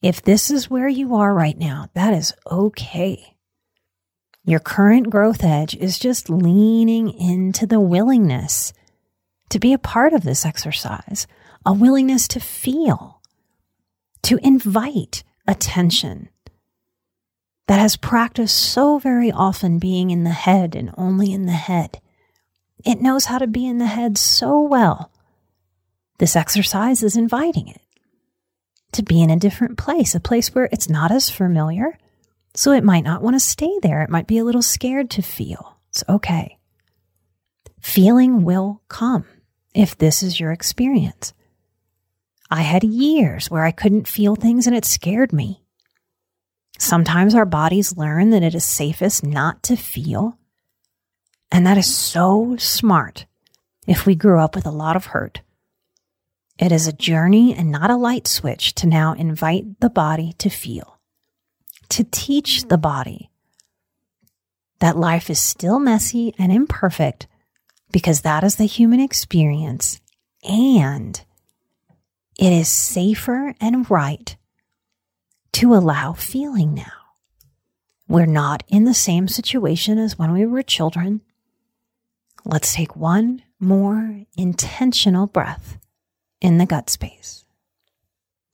If 0.02 0.24
this 0.24 0.50
is 0.50 0.70
where 0.70 0.88
you 0.88 1.14
are 1.16 1.34
right 1.34 1.58
now, 1.58 1.90
that 1.94 2.14
is 2.14 2.34
okay. 2.50 3.36
Your 4.44 4.60
current 4.60 5.10
growth 5.10 5.44
edge 5.44 5.76
is 5.76 6.00
just 6.00 6.30
leaning 6.30 7.12
into 7.12 7.68
the 7.68 7.80
willingness 7.80 8.74
to 9.50 9.60
be 9.60 9.74
a 9.74 9.78
part 9.78 10.14
of 10.14 10.24
this 10.24 10.46
exercise, 10.46 11.28
a 11.66 11.74
willingness 11.74 12.28
to 12.30 12.40
feel, 12.40 13.22
to 14.24 14.40
invite 14.42 15.24
attention 15.48 16.30
that 17.68 17.80
has 17.80 17.98
practiced 17.98 18.58
so 18.58 19.00
very 19.00 19.32
often 19.32 19.80
being 19.80 20.12
in 20.12 20.24
the 20.24 20.30
head 20.30 20.76
and 20.76 20.94
only 20.98 21.34
in 21.34 21.46
the 21.46 21.52
head. 21.52 22.00
It 22.86 23.02
knows 23.02 23.26
how 23.26 23.40
to 23.40 23.48
be 23.48 23.68
in 23.68 23.80
the 23.80 23.88
head 23.88 24.18
so 24.18 24.62
well. 24.62 25.12
This 26.18 26.36
exercise 26.36 27.04
is 27.04 27.18
inviting 27.18 27.68
it 27.68 27.82
to 28.94 29.04
be 29.04 29.22
in 29.22 29.30
a 29.30 29.38
different 29.38 29.78
place, 29.78 30.16
a 30.16 30.20
place 30.20 30.56
where 30.56 30.70
it's 30.72 30.90
not 30.90 31.12
as 31.12 31.30
familiar. 31.30 31.98
So 32.54 32.72
it 32.72 32.84
might 32.84 33.04
not 33.04 33.22
want 33.22 33.36
to 33.36 33.40
stay 33.40 33.80
there. 33.82 34.02
It 34.02 34.10
might 34.10 34.28
be 34.28 34.38
a 34.38 34.46
little 34.46 34.62
scared 34.62 35.10
to 35.12 35.22
feel. 35.22 35.78
It's 35.90 36.04
okay. 36.08 36.58
Feeling 37.82 38.44
will 38.44 38.82
come 38.88 39.26
if 39.74 39.98
this 39.98 40.24
is 40.24 40.40
your 40.40 40.52
experience. 40.52 41.34
I 42.50 42.62
had 42.62 42.84
years 42.84 43.52
where 43.52 43.66
I 43.66 43.72
couldn't 43.72 44.08
feel 44.08 44.36
things 44.36 44.68
and 44.68 44.76
it 44.76 44.86
scared 44.86 45.34
me. 45.34 45.62
Sometimes 46.78 47.36
our 47.36 47.46
bodies 47.46 47.98
learn 47.98 48.30
that 48.30 48.44
it 48.44 48.56
is 48.56 48.64
safest 48.64 49.26
not 49.26 49.64
to 49.64 49.76
feel. 49.76 50.38
And 51.52 51.66
that 51.68 51.78
is 51.78 51.94
so 51.94 52.56
smart 52.58 53.26
if 53.88 54.06
we 54.06 54.16
grew 54.16 54.40
up 54.40 54.56
with 54.56 54.66
a 54.66 54.72
lot 54.72 54.96
of 54.96 55.08
hurt. 55.08 55.42
It 56.58 56.72
is 56.72 56.88
a 56.88 56.94
journey 56.94 57.54
and 57.54 57.70
not 57.70 57.92
a 57.92 57.98
light 57.98 58.28
switch 58.28 58.74
to 58.76 58.88
now 58.88 59.14
invite 59.14 59.80
the 59.82 59.90
body 59.90 60.34
to 60.38 60.50
feel, 60.50 61.00
to 61.90 62.04
teach 62.04 62.62
hmm. 62.62 62.70
the 62.70 62.78
body 62.78 63.30
that 64.80 64.98
life 64.98 65.30
is 65.30 65.40
still 65.40 65.80
messy 65.80 66.34
and 66.38 66.52
imperfect 66.52 67.28
because 67.92 68.22
that 68.22 68.44
is 68.44 68.56
the 68.56 68.66
human 68.66 69.00
experience 69.00 70.02
and 70.44 71.24
it 72.38 72.52
is 72.52 72.68
safer 72.68 73.56
and 73.62 73.90
right 73.90 74.36
to 75.54 75.74
allow 75.74 76.14
feeling 76.14 76.74
now. 76.74 76.92
We're 78.08 78.26
not 78.26 78.64
in 78.68 78.84
the 78.84 78.94
same 78.94 79.28
situation 79.28 79.98
as 79.98 80.20
when 80.20 80.34
we 80.34 80.46
were 80.46 80.62
children. 80.62 81.22
Let's 82.44 82.74
take 82.74 82.96
one 82.96 83.42
more 83.60 84.26
intentional 84.38 85.28
breath 85.28 85.80
in 86.42 86.58
the 86.58 86.66
gut 86.66 86.90
space. 86.90 87.46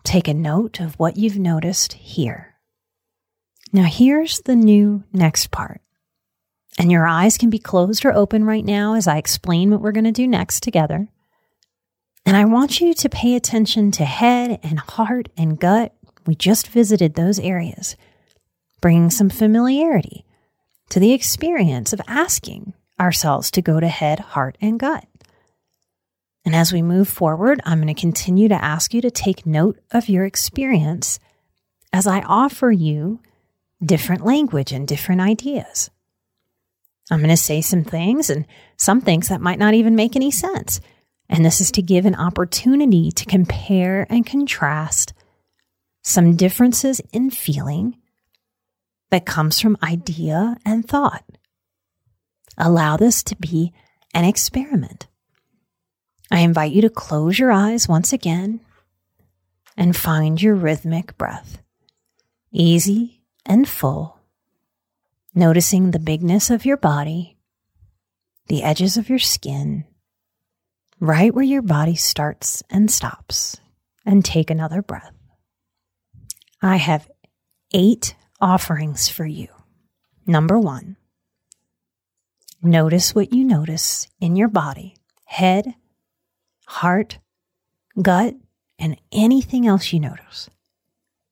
Take 0.04 0.28
a 0.28 0.34
note 0.34 0.80
of 0.80 0.96
what 0.96 1.18
you've 1.18 1.38
noticed 1.38 1.94
here. 1.94 2.56
Now, 3.74 3.84
here's 3.84 4.40
the 4.42 4.56
new 4.56 5.04
next 5.14 5.52
part. 5.52 5.82
And 6.78 6.92
your 6.92 7.06
eyes 7.06 7.38
can 7.38 7.50
be 7.50 7.60
closed 7.60 8.06
or 8.06 8.14
open 8.14 8.46
right 8.46 8.66
now 8.66 8.96
as 8.96 9.08
I 9.08 9.18
explain 9.18 9.72
what 9.72 9.82
we're 9.82 9.92
going 9.92 10.06
to 10.06 10.12
do 10.12 10.28
next 10.28 10.64
together. 10.64 11.10
And 12.26 12.38
I 12.38 12.46
want 12.46 12.80
you 12.80 12.94
to 12.94 13.10
pay 13.10 13.36
attention 13.36 13.92
to 13.92 14.06
head 14.06 14.60
and 14.64 14.80
heart 14.80 15.30
and 15.38 15.60
gut. 15.60 15.94
We 16.26 16.36
just 16.36 16.68
visited 16.68 17.16
those 17.16 17.40
areas, 17.40 17.96
bringing 18.80 19.10
some 19.10 19.30
familiarity 19.30 20.26
to 20.90 21.00
the 21.00 21.14
experience 21.14 21.94
of 21.94 22.02
asking 22.08 22.74
ourselves 23.00 23.50
to 23.52 23.62
go 23.62 23.80
to 23.80 23.88
head, 23.88 24.20
heart, 24.20 24.58
and 24.62 24.80
gut. 24.80 25.06
And 26.44 26.56
as 26.56 26.74
we 26.74 26.82
move 26.82 27.08
forward, 27.08 27.62
I'm 27.66 27.82
going 27.82 27.94
to 27.94 28.00
continue 28.00 28.48
to 28.48 28.64
ask 28.64 28.94
you 28.94 29.02
to 29.02 29.12
take 29.12 29.46
note 29.46 29.80
of 29.92 30.10
your 30.10 30.26
experience 30.26 31.20
as 31.94 32.08
I 32.08 32.22
offer 32.22 32.72
you 32.72 33.20
different 33.84 34.26
language 34.26 34.72
and 34.72 34.88
different 34.88 35.22
ideas. 35.22 35.90
I'm 37.10 37.20
going 37.20 37.30
to 37.30 37.38
say 37.38 37.62
some 37.62 37.84
things 37.84 38.30
and 38.30 38.46
some 38.78 39.02
things 39.02 39.28
that 39.28 39.42
might 39.42 39.60
not 39.60 39.74
even 39.74 39.96
make 39.96 40.16
any 40.16 40.32
sense. 40.32 40.80
And 41.30 41.46
this 41.46 41.62
is 41.62 41.72
to 41.74 41.82
give 41.82 42.06
an 42.06 42.16
opportunity 42.16 43.12
to 43.12 43.26
compare 43.26 44.08
and 44.10 44.26
contrast 44.26 45.14
some 46.04 46.36
differences 46.36 47.02
in 47.12 47.30
feeling 47.30 47.98
that 49.12 49.26
comes 49.26 49.60
from 49.60 49.78
idea 49.84 50.58
and 50.66 50.88
thought. 50.88 51.24
Allow 52.58 52.98
this 52.98 53.24
to 53.24 53.36
be 53.36 53.74
an 54.14 54.26
experiment. 54.26 55.08
I 56.32 56.40
invite 56.40 56.72
you 56.72 56.82
to 56.84 56.90
close 56.90 57.38
your 57.38 57.52
eyes 57.52 57.90
once 57.90 58.14
again 58.14 58.62
and 59.76 59.96
find 59.96 60.42
your 60.42 60.56
rhythmic 60.56 61.18
breath, 61.18 61.62
easy 62.54 63.22
and 63.46 63.68
full, 63.68 64.18
noticing 65.36 65.92
the 65.92 66.00
bigness 66.00 66.50
of 66.50 66.66
your 66.66 66.78
body, 66.78 67.38
the 68.48 68.64
edges 68.64 68.96
of 68.96 69.10
your 69.10 69.20
skin, 69.20 69.84
right 71.02 71.34
where 71.34 71.44
your 71.44 71.62
body 71.62 71.96
starts 71.96 72.64
and 72.70 72.90
stops, 72.90 73.60
and 74.06 74.24
take 74.24 74.50
another 74.50 74.82
breath. 74.82 75.14
I 76.62 76.78
have 76.78 77.10
eight 77.74 78.16
offerings 78.40 79.10
for 79.10 79.26
you. 79.26 79.48
Number 80.26 80.58
one, 80.58 80.96
notice 82.62 83.14
what 83.14 83.34
you 83.34 83.44
notice 83.44 84.08
in 84.22 84.38
your 84.38 84.48
body, 84.48 84.96
head, 85.26 85.76
heart, 86.72 87.20
gut, 88.02 88.34
and 88.80 88.98
anything 89.12 89.68
else 89.68 89.92
you 89.92 90.00
notice 90.00 90.50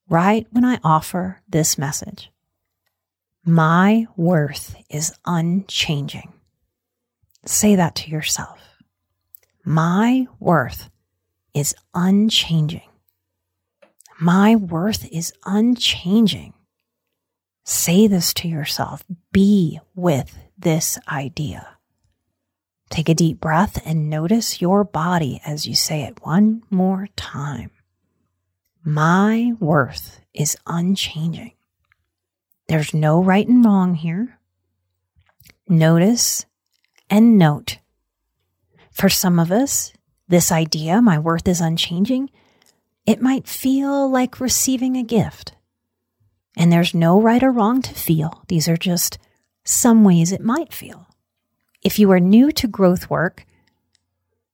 right 0.09 0.45
when 0.51 0.65
I 0.65 0.79
offer 0.83 1.41
this 1.47 1.77
message. 1.77 2.29
My 3.45 4.05
worth 4.17 4.75
is 4.89 5.13
unchanging. 5.25 6.33
Say 7.45 7.75
that 7.75 7.95
to 7.95 8.11
yourself. 8.11 8.59
My 9.63 10.27
worth 10.39 10.89
is 11.53 11.73
unchanging. 11.93 12.89
My 14.19 14.57
worth 14.57 15.07
is 15.09 15.31
unchanging. 15.45 16.53
Say 17.63 18.07
this 18.07 18.33
to 18.35 18.49
yourself. 18.49 19.05
Be 19.31 19.79
with 19.95 20.37
this 20.57 20.99
idea. 21.07 21.78
Take 22.89 23.09
a 23.09 23.13
deep 23.13 23.39
breath 23.39 23.79
and 23.85 24.09
notice 24.09 24.61
your 24.61 24.83
body 24.83 25.41
as 25.45 25.67
you 25.67 25.75
say 25.75 26.01
it 26.03 26.25
one 26.25 26.63
more 26.69 27.07
time. 27.15 27.71
My 28.83 29.53
worth 29.59 30.21
is 30.33 30.57
unchanging. 30.65 31.53
There's 32.67 32.93
no 32.93 33.21
right 33.21 33.47
and 33.47 33.63
wrong 33.63 33.95
here. 33.95 34.39
Notice 35.67 36.45
and 37.09 37.37
note. 37.37 37.79
For 38.91 39.09
some 39.09 39.39
of 39.39 39.51
us, 39.51 39.93
this 40.27 40.51
idea, 40.51 41.01
my 41.01 41.19
worth 41.19 41.47
is 41.47 41.61
unchanging, 41.61 42.29
it 43.05 43.21
might 43.21 43.47
feel 43.47 44.09
like 44.09 44.39
receiving 44.39 44.95
a 44.95 45.03
gift. 45.03 45.53
And 46.55 46.71
there's 46.71 46.93
no 46.93 47.19
right 47.21 47.41
or 47.41 47.51
wrong 47.51 47.81
to 47.81 47.93
feel. 47.93 48.43
These 48.47 48.67
are 48.67 48.77
just 48.77 49.17
some 49.63 50.03
ways 50.03 50.31
it 50.31 50.41
might 50.41 50.73
feel. 50.73 51.07
If 51.89 51.97
you 51.97 52.11
are 52.11 52.19
new 52.19 52.51
to 52.51 52.67
growth 52.67 53.09
work, 53.09 53.47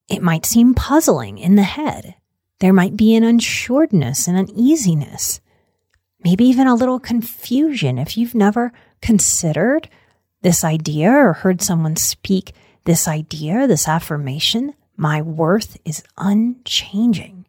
it 0.08 0.22
might 0.22 0.46
seem 0.46 0.74
puzzling 0.74 1.38
in 1.38 1.56
the 1.56 1.64
head. 1.64 2.16
There 2.60 2.72
might 2.72 2.96
be 2.96 3.14
an 3.14 3.24
unsureness 3.24 4.30
and 4.30 4.38
uneasiness, 4.38 5.42
maybe 6.24 6.46
even 6.46 6.66
a 6.66 6.76
little 6.76 6.98
confusion 6.98 7.98
if 7.98 8.16
you've 8.16 8.36
never 8.36 8.72
considered 9.02 9.90
this 10.44 10.64
idea 10.64 11.12
or 11.12 11.34
heard 11.34 11.62
someone 11.62 11.98
speak 11.98 12.54
this 12.86 13.06
idea, 13.06 13.68
this 13.68 13.90
affirmation. 13.90 14.74
My 14.96 15.22
worth 15.22 15.78
is 15.84 16.04
unchanging. 16.18 17.48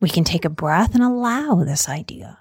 We 0.00 0.08
can 0.08 0.24
take 0.24 0.46
a 0.46 0.48
breath 0.48 0.94
and 0.94 1.04
allow 1.04 1.56
this 1.56 1.90
idea. 1.90 2.38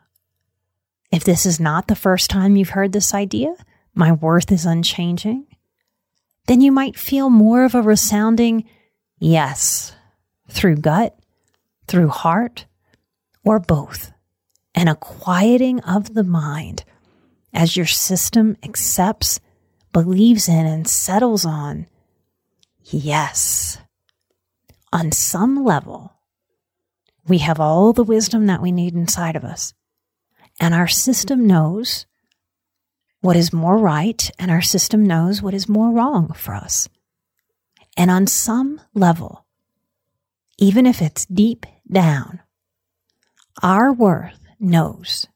If 1.11 1.25
this 1.25 1.45
is 1.45 1.59
not 1.59 1.89
the 1.89 1.93
first 1.93 2.29
time 2.29 2.55
you've 2.55 2.69
heard 2.69 2.93
this 2.93 3.13
idea, 3.13 3.53
my 3.93 4.13
worth 4.13 4.49
is 4.49 4.65
unchanging, 4.65 5.46
then 6.47 6.61
you 6.61 6.71
might 6.71 6.97
feel 6.97 7.29
more 7.29 7.63
of 7.63 7.75
a 7.75 7.81
resounding 7.81 8.67
yes 9.19 9.93
through 10.49 10.77
gut, 10.77 11.17
through 11.87 12.09
heart, 12.09 12.65
or 13.43 13.59
both, 13.59 14.11
and 14.73 14.89
a 14.89 14.95
quieting 14.95 15.79
of 15.81 16.13
the 16.13 16.23
mind 16.23 16.83
as 17.53 17.77
your 17.77 17.85
system 17.85 18.57
accepts, 18.63 19.39
believes 19.93 20.47
in, 20.47 20.65
and 20.65 20.87
settles 20.87 21.45
on 21.45 21.87
yes. 22.83 23.79
On 24.93 25.11
some 25.11 25.63
level, 25.63 26.13
we 27.27 27.39
have 27.39 27.59
all 27.59 27.93
the 27.93 28.03
wisdom 28.03 28.45
that 28.45 28.61
we 28.61 28.71
need 28.71 28.93
inside 28.93 29.35
of 29.35 29.43
us, 29.43 29.73
and 30.59 30.73
our 30.73 30.87
system 30.87 31.45
knows 31.45 32.05
what 33.27 33.35
is 33.35 33.51
more 33.51 33.77
right, 33.77 34.31
and 34.39 34.49
our 34.49 34.61
system 34.61 35.05
knows 35.05 35.41
what 35.41 35.53
is 35.53 35.67
more 35.67 35.91
wrong 35.91 36.31
for 36.31 36.53
us. 36.53 36.87
And 37.97 38.09
on 38.09 38.25
some 38.25 38.79
level, 38.93 39.45
even 40.57 40.85
if 40.85 41.01
it's 41.01 41.25
deep 41.25 41.65
down, 41.91 42.39
our 43.61 43.91
worth 43.91 44.39
knows 44.61 45.27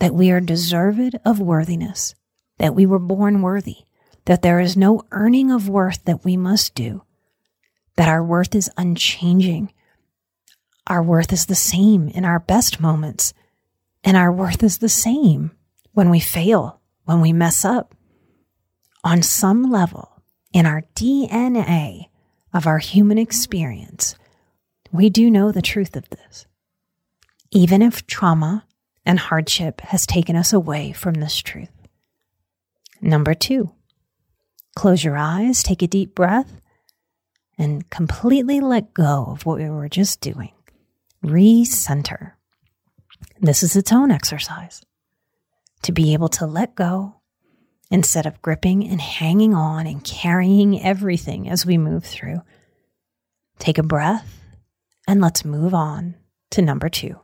that 0.00 0.12
we 0.12 0.32
are 0.32 0.40
deserved 0.40 1.16
of 1.24 1.38
worthiness, 1.38 2.16
that 2.58 2.74
we 2.74 2.84
were 2.84 2.98
born 2.98 3.42
worthy, 3.42 3.84
that 4.24 4.42
there 4.42 4.58
is 4.58 4.76
no 4.76 5.02
earning 5.12 5.52
of 5.52 5.68
worth 5.68 6.04
that 6.06 6.24
we 6.24 6.36
must 6.36 6.74
do, 6.74 7.04
that 7.94 8.08
our 8.08 8.24
worth 8.24 8.56
is 8.56 8.68
unchanging, 8.76 9.72
our 10.88 11.00
worth 11.00 11.32
is 11.32 11.46
the 11.46 11.54
same 11.54 12.08
in 12.08 12.24
our 12.24 12.40
best 12.40 12.80
moments, 12.80 13.34
and 14.02 14.16
our 14.16 14.32
worth 14.32 14.64
is 14.64 14.78
the 14.78 14.88
same 14.88 15.52
when 15.92 16.10
we 16.10 16.20
fail, 16.20 16.80
when 17.04 17.20
we 17.20 17.32
mess 17.32 17.64
up. 17.64 17.94
On 19.04 19.22
some 19.22 19.70
level, 19.70 20.22
in 20.52 20.66
our 20.66 20.82
DNA 20.94 22.08
of 22.52 22.66
our 22.66 22.78
human 22.78 23.18
experience, 23.18 24.14
we 24.90 25.10
do 25.10 25.30
know 25.30 25.50
the 25.50 25.62
truth 25.62 25.96
of 25.96 26.08
this. 26.10 26.46
Even 27.50 27.82
if 27.82 28.06
trauma 28.06 28.64
and 29.04 29.18
hardship 29.18 29.80
has 29.80 30.06
taken 30.06 30.36
us 30.36 30.52
away 30.52 30.92
from 30.92 31.14
this 31.14 31.38
truth. 31.38 31.70
Number 33.00 33.34
two, 33.34 33.72
close 34.76 35.02
your 35.02 35.16
eyes, 35.16 35.62
take 35.62 35.82
a 35.82 35.88
deep 35.88 36.14
breath, 36.14 36.60
and 37.58 37.88
completely 37.90 38.60
let 38.60 38.94
go 38.94 39.26
of 39.28 39.44
what 39.44 39.58
we 39.58 39.68
were 39.68 39.88
just 39.88 40.20
doing. 40.20 40.52
Recenter. 41.24 42.32
This 43.40 43.62
is 43.62 43.76
its 43.76 43.92
own 43.92 44.10
exercise 44.10 44.82
to 45.82 45.92
be 45.92 46.12
able 46.12 46.28
to 46.28 46.46
let 46.46 46.74
go 46.74 47.16
instead 47.90 48.26
of 48.26 48.40
gripping 48.40 48.88
and 48.88 49.00
hanging 49.00 49.54
on 49.54 49.86
and 49.86 50.02
carrying 50.02 50.82
everything 50.82 51.48
as 51.48 51.66
we 51.66 51.76
move 51.76 52.04
through. 52.04 52.40
Take 53.58 53.78
a 53.78 53.82
breath 53.82 54.40
and 55.06 55.20
let's 55.20 55.44
move 55.44 55.74
on 55.74 56.14
to 56.50 56.62
number 56.62 56.88
two. 56.88 57.20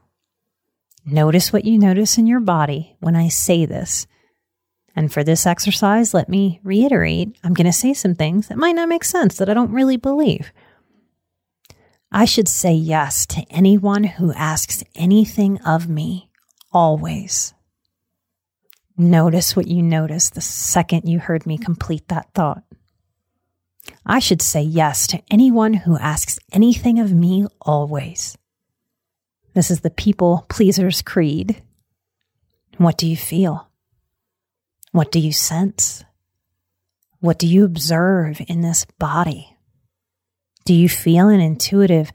Notice 1.06 1.52
what 1.52 1.64
you 1.64 1.78
notice 1.78 2.18
in 2.18 2.26
your 2.26 2.40
body 2.40 2.96
when 3.00 3.16
I 3.16 3.28
say 3.28 3.64
this. 3.64 4.06
And 4.94 5.12
for 5.12 5.24
this 5.24 5.46
exercise, 5.46 6.12
let 6.12 6.28
me 6.28 6.60
reiterate 6.62 7.38
I'm 7.42 7.54
going 7.54 7.66
to 7.66 7.72
say 7.72 7.94
some 7.94 8.14
things 8.14 8.48
that 8.48 8.58
might 8.58 8.74
not 8.74 8.88
make 8.88 9.04
sense 9.04 9.36
that 9.36 9.48
I 9.48 9.54
don't 9.54 9.72
really 9.72 9.96
believe. 9.96 10.52
I 12.10 12.24
should 12.24 12.48
say 12.48 12.72
yes 12.72 13.26
to 13.26 13.42
anyone 13.50 14.04
who 14.04 14.32
asks 14.32 14.82
anything 14.94 15.58
of 15.62 15.88
me, 15.88 16.30
always. 16.72 17.54
Notice 19.00 19.54
what 19.54 19.68
you 19.68 19.80
notice 19.80 20.30
the 20.30 20.40
second 20.40 21.08
you 21.08 21.20
heard 21.20 21.46
me 21.46 21.56
complete 21.56 22.08
that 22.08 22.28
thought. 22.34 22.64
I 24.04 24.18
should 24.18 24.42
say 24.42 24.60
yes 24.60 25.06
to 25.06 25.22
anyone 25.30 25.72
who 25.72 25.96
asks 25.96 26.40
anything 26.52 26.98
of 26.98 27.12
me 27.12 27.46
always. 27.60 28.36
This 29.54 29.70
is 29.70 29.80
the 29.80 29.90
people 29.90 30.46
pleasers 30.48 31.00
creed. 31.00 31.62
What 32.76 32.98
do 32.98 33.06
you 33.06 33.16
feel? 33.16 33.68
What 34.90 35.12
do 35.12 35.20
you 35.20 35.32
sense? 35.32 36.04
What 37.20 37.38
do 37.38 37.46
you 37.46 37.64
observe 37.64 38.40
in 38.48 38.62
this 38.62 38.84
body? 38.98 39.56
Do 40.64 40.74
you 40.74 40.88
feel 40.88 41.28
an 41.28 41.40
intuitive 41.40 42.10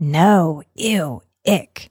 no, 0.00 0.62
ew, 0.74 1.22
ick? 1.46 1.90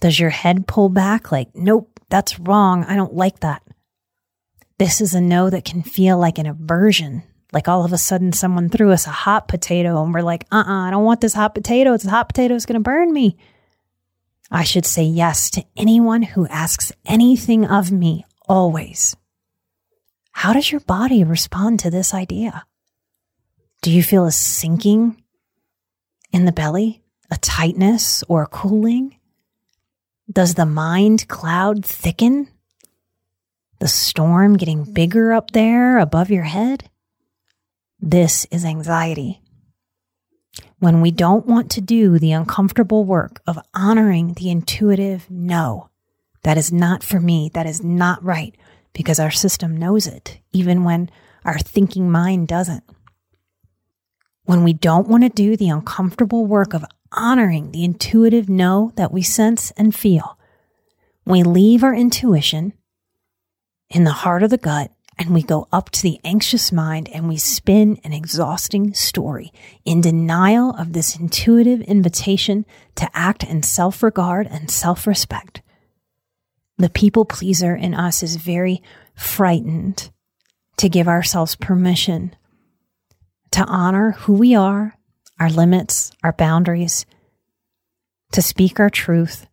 Does 0.00 0.20
your 0.20 0.30
head 0.30 0.66
pull 0.66 0.88
back 0.88 1.32
like, 1.32 1.54
nope, 1.54 1.91
that's 2.12 2.38
wrong, 2.38 2.84
I 2.84 2.94
don't 2.94 3.14
like 3.14 3.40
that? 3.40 3.62
This 4.78 5.00
is 5.00 5.14
a 5.14 5.20
no 5.20 5.48
that 5.48 5.64
can 5.64 5.82
feel 5.82 6.18
like 6.18 6.36
an 6.36 6.44
aversion, 6.46 7.22
like 7.54 7.68
all 7.68 7.86
of 7.86 7.92
a 7.94 7.98
sudden 7.98 8.34
someone 8.34 8.68
threw 8.68 8.90
us 8.90 9.06
a 9.06 9.10
hot 9.10 9.48
potato 9.48 10.04
and 10.04 10.12
we're 10.12 10.20
like, 10.20 10.46
uh 10.52 10.62
uh 10.66 10.88
I 10.88 10.90
don't 10.90 11.04
want 11.04 11.22
this 11.22 11.32
hot 11.32 11.54
potato. 11.54 11.92
This 11.92 12.04
hot 12.04 12.28
potato 12.28 12.54
is 12.54 12.66
going 12.66 12.74
to 12.74 12.80
burn 12.80 13.14
me. 13.14 13.38
I 14.50 14.62
should 14.62 14.84
say 14.84 15.04
yes 15.04 15.48
to 15.52 15.64
anyone 15.74 16.20
who 16.20 16.46
asks 16.48 16.92
anything 17.06 17.64
of 17.64 17.90
me 17.90 18.26
always. 18.46 19.16
How 20.32 20.52
does 20.52 20.70
your 20.70 20.82
body 20.82 21.24
respond 21.24 21.80
to 21.80 21.90
this 21.90 22.12
idea? 22.12 22.66
Do 23.80 23.90
you 23.90 24.02
feel 24.02 24.26
a 24.26 24.32
sinking 24.32 25.16
in 26.30 26.44
the 26.44 26.52
belly, 26.52 27.02
a 27.30 27.38
tightness 27.38 28.22
or 28.28 28.42
a 28.42 28.46
cooling? 28.46 29.16
Does 30.30 30.54
the 30.54 30.66
mind 30.66 31.26
cloud 31.28 31.84
thicken? 31.84 32.48
The 33.80 33.88
storm 33.88 34.56
getting 34.56 34.92
bigger 34.92 35.32
up 35.32 35.50
there 35.50 35.98
above 35.98 36.30
your 36.30 36.44
head? 36.44 36.88
This 37.98 38.46
is 38.50 38.64
anxiety. 38.64 39.40
When 40.78 41.00
we 41.00 41.10
don't 41.10 41.46
want 41.46 41.70
to 41.72 41.80
do 41.80 42.18
the 42.18 42.32
uncomfortable 42.32 43.04
work 43.04 43.40
of 43.46 43.58
honoring 43.74 44.34
the 44.34 44.50
intuitive 44.50 45.28
no, 45.28 45.90
that 46.44 46.56
is 46.56 46.72
not 46.72 47.02
for 47.02 47.20
me, 47.20 47.50
that 47.54 47.66
is 47.66 47.82
not 47.82 48.22
right, 48.22 48.56
because 48.92 49.18
our 49.18 49.30
system 49.30 49.76
knows 49.76 50.06
it, 50.06 50.38
even 50.52 50.84
when 50.84 51.10
our 51.44 51.58
thinking 51.58 52.10
mind 52.10 52.48
doesn't. 52.48 52.84
When 54.44 54.62
we 54.62 54.72
don't 54.72 55.08
want 55.08 55.24
to 55.24 55.28
do 55.28 55.56
the 55.56 55.68
uncomfortable 55.68 56.46
work 56.46 56.74
of 56.74 56.84
honoring 57.12 57.70
the 57.70 57.84
intuitive 57.84 58.48
no 58.48 58.92
that 58.96 59.12
we 59.12 59.22
sense 59.22 59.70
and 59.72 59.94
feel, 59.94 60.38
we 61.24 61.42
leave 61.42 61.84
our 61.84 61.94
intuition 61.94 62.72
in 63.90 64.04
the 64.04 64.10
heart 64.12 64.42
of 64.42 64.50
the 64.50 64.58
gut 64.58 64.90
and 65.18 65.30
we 65.30 65.42
go 65.42 65.68
up 65.72 65.90
to 65.90 66.02
the 66.02 66.18
anxious 66.24 66.72
mind 66.72 67.08
and 67.10 67.28
we 67.28 67.36
spin 67.36 67.98
an 68.02 68.12
exhausting 68.12 68.94
story 68.94 69.52
in 69.84 70.00
denial 70.00 70.70
of 70.78 70.92
this 70.92 71.16
intuitive 71.16 71.80
invitation 71.82 72.64
to 72.96 73.08
act 73.14 73.44
in 73.44 73.62
self 73.62 74.02
regard 74.02 74.46
and 74.46 74.70
self 74.70 75.06
respect. 75.06 75.62
The 76.78 76.88
people 76.88 77.24
pleaser 77.24 77.76
in 77.76 77.94
us 77.94 78.22
is 78.22 78.36
very 78.36 78.82
frightened 79.14 80.10
to 80.78 80.88
give 80.88 81.06
ourselves 81.06 81.54
permission 81.54 82.34
to 83.52 83.64
honor 83.64 84.12
who 84.12 84.32
we 84.32 84.54
are, 84.54 84.96
our 85.38 85.50
limits, 85.50 86.12
our 86.22 86.32
boundaries, 86.32 87.06
to 88.32 88.42
speak 88.42 88.80
our 88.80 88.90
truth, 88.90 89.46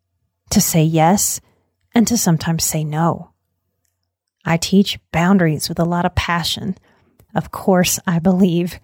to 0.51 0.61
say 0.61 0.83
yes, 0.83 1.41
and 1.93 2.07
to 2.07 2.17
sometimes 2.17 2.63
say 2.63 2.83
no. 2.83 3.31
I 4.45 4.57
teach 4.57 4.99
boundaries 5.11 5.69
with 5.69 5.79
a 5.79 5.85
lot 5.85 6.05
of 6.05 6.15
passion. 6.15 6.77
Of 7.35 7.51
course, 7.51 7.99
I 8.07 8.19
believe 8.19 8.79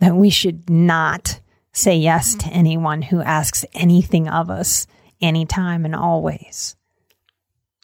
that 0.00 0.16
we 0.16 0.30
should 0.30 0.68
not 0.68 1.40
say 1.72 1.96
yes 1.96 2.34
to 2.34 2.46
mm-hmm. 2.46 2.58
anyone 2.58 3.02
who 3.02 3.22
asks 3.22 3.64
anything 3.72 4.28
of 4.28 4.50
us 4.50 4.86
anytime 5.20 5.84
and 5.84 5.94
always. 5.94 6.76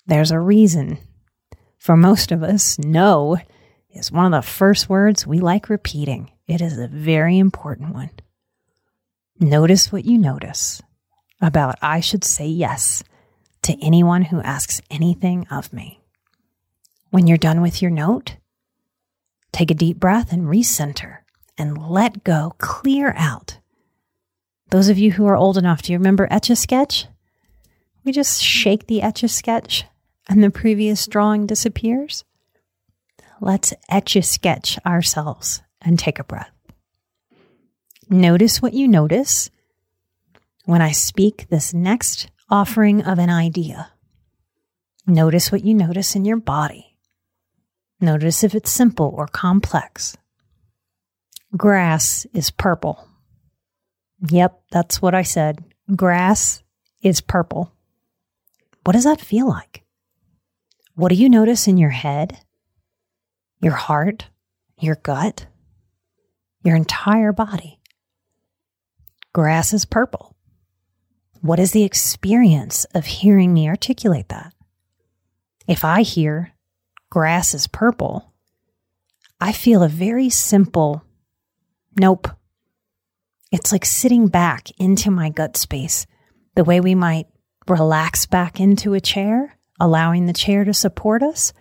There's 0.07 0.31
a 0.31 0.41
reason. 0.41 0.99
For 1.79 1.97
most 1.97 2.33
of 2.33 2.43
us, 2.43 2.79
no 2.79 3.39
is 3.91 4.13
one 4.13 4.33
of 4.33 4.45
the 4.45 4.51
first 4.51 4.89
words 4.89 5.27
we 5.27 5.39
like 5.39 5.69
repeating. 5.69 6.31
It 6.47 6.61
is 6.61 6.79
a 6.79 6.89
very 6.89 7.39
important 7.39 7.95
one. 7.95 8.11
Notice 9.41 9.93
what 9.93 10.05
you 10.05 10.19
notice 10.19 10.83
about 11.41 11.79
I 11.81 12.01
should 12.01 12.25
say 12.25 12.47
yes 12.47 13.05
to 13.63 13.81
anyone 13.81 14.23
who 14.23 14.41
asks 14.41 14.81
anything 14.91 15.47
of 15.49 15.73
me. 15.73 16.01
When 17.11 17.29
you're 17.29 17.39
done 17.39 17.61
with 17.61 17.81
your 17.81 17.93
note, 17.93 18.37
take 19.53 19.71
a 19.71 19.75
deep 19.75 20.01
breath 20.01 20.33
and 20.33 20.47
recenter 20.49 21.19
and 21.57 21.79
let 21.89 22.25
go, 22.25 22.55
clear 22.59 23.15
out. 23.17 23.59
Those 24.71 24.89
of 24.89 24.99
you 24.99 25.13
who 25.13 25.27
are 25.27 25.37
old 25.37 25.57
enough, 25.57 25.83
do 25.83 25.93
you 25.93 25.99
remember 25.99 26.27
Etch 26.31 26.51
a 26.51 26.57
Sketch? 26.57 27.07
We 28.05 28.11
just 28.11 28.43
shake 28.43 28.89
the 28.89 29.03
Etch 29.03 29.23
a 29.23 29.29
Sketch 29.29 29.85
and 30.29 30.43
the 30.43 30.51
previous 30.51 31.07
drawing 31.07 31.47
disappears. 31.47 32.25
Let's 33.41 33.73
etch 33.89 34.17
a 34.17 34.23
sketch 34.23 34.79
ourselves 34.85 35.63
and 35.81 35.97
take 35.97 36.19
a 36.19 36.25
breath. 36.25 36.51
Notice 38.11 38.63
what 38.63 38.73
you 38.73 38.89
notice 38.89 39.51
when 40.65 40.81
I 40.81 40.93
speak 40.93 41.47
this 41.51 41.75
next 41.75 42.31
offering 42.49 43.03
of 43.03 43.19
an 43.19 43.29
idea. 43.29 43.93
Notice 45.07 45.53
what 45.53 45.63
you 45.63 45.75
notice 45.75 46.17
in 46.17 46.25
your 46.25 46.39
body. 46.39 46.97
Notice 48.01 48.43
if 48.45 48.55
it's 48.55 48.71
simple 48.71 49.13
or 49.15 49.27
complex. 49.27 50.17
Grass 51.55 52.27
is 52.33 52.51
purple. 52.51 53.07
Yep, 54.31 54.59
that's 54.71 55.03
what 55.03 55.15
I 55.15 55.23
said. 55.23 55.63
Grass 55.95 56.63
is 57.03 57.21
purple. 57.21 57.73
What 58.85 58.95
does 58.95 59.05
that 59.05 59.21
feel 59.21 59.49
like? 59.49 59.85
What 60.95 61.11
do 61.11 61.15
you 61.15 61.29
notice 61.29 61.69
in 61.69 61.77
your 61.77 61.91
head, 61.91 62.39
your 63.61 63.75
heart, 63.75 64.29
your 64.79 64.97
gut, 64.97 65.47
your 66.63 66.75
entire 66.75 67.33
body? 67.33 67.78
Grass 69.39 69.73
is 69.73 69.85
purple. 69.85 70.35
What 71.43 71.61
is 71.61 71.71
the 71.71 71.85
experience 71.85 72.85
of 72.93 73.07
hearing 73.07 73.55
me 73.55 73.69
articulate 73.69 74.31
that? 74.31 74.53
If 75.69 75.85
I 75.85 76.03
hear 76.03 76.55
grass 77.09 77.55
is 77.55 77.69
purple, 77.69 78.35
I 79.41 79.53
feel 79.53 79.85
a 79.85 79.89
very 79.89 80.29
simple 80.29 81.05
nope. 81.97 82.27
It's 83.53 83.71
like 83.71 83.85
sitting 83.85 84.27
back 84.27 84.73
into 84.77 85.09
my 85.09 85.31
gut 85.31 85.57
space, 85.57 86.05
the 86.57 86.65
way 86.65 86.81
we 86.81 86.97
might 86.97 87.29
relax 87.69 88.27
back 88.27 88.59
into 88.59 88.95
a 88.95 89.01
chair, 89.01 89.57
allowing 89.79 90.27
the 90.27 90.33
chair 90.33 90.65
to 90.65 90.75
support 90.75 91.23
us. 91.23 91.53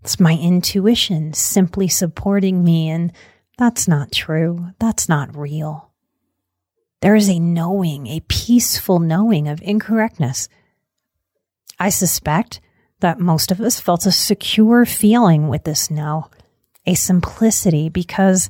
It's 0.00 0.18
my 0.18 0.38
intuition 0.38 1.34
simply 1.34 1.88
supporting 1.88 2.64
me, 2.64 2.88
and 2.88 3.12
that's 3.58 3.86
not 3.86 4.10
true. 4.10 4.68
That's 4.78 5.06
not 5.06 5.36
real. 5.36 5.91
There 7.02 7.16
is 7.16 7.28
a 7.28 7.40
knowing, 7.40 8.06
a 8.06 8.20
peaceful 8.28 9.00
knowing 9.00 9.48
of 9.48 9.60
incorrectness. 9.60 10.48
I 11.78 11.88
suspect 11.88 12.60
that 13.00 13.18
most 13.18 13.50
of 13.50 13.60
us 13.60 13.80
felt 13.80 14.06
a 14.06 14.12
secure 14.12 14.86
feeling 14.86 15.48
with 15.48 15.64
this 15.64 15.90
now, 15.90 16.30
a 16.86 16.94
simplicity 16.94 17.88
because 17.88 18.48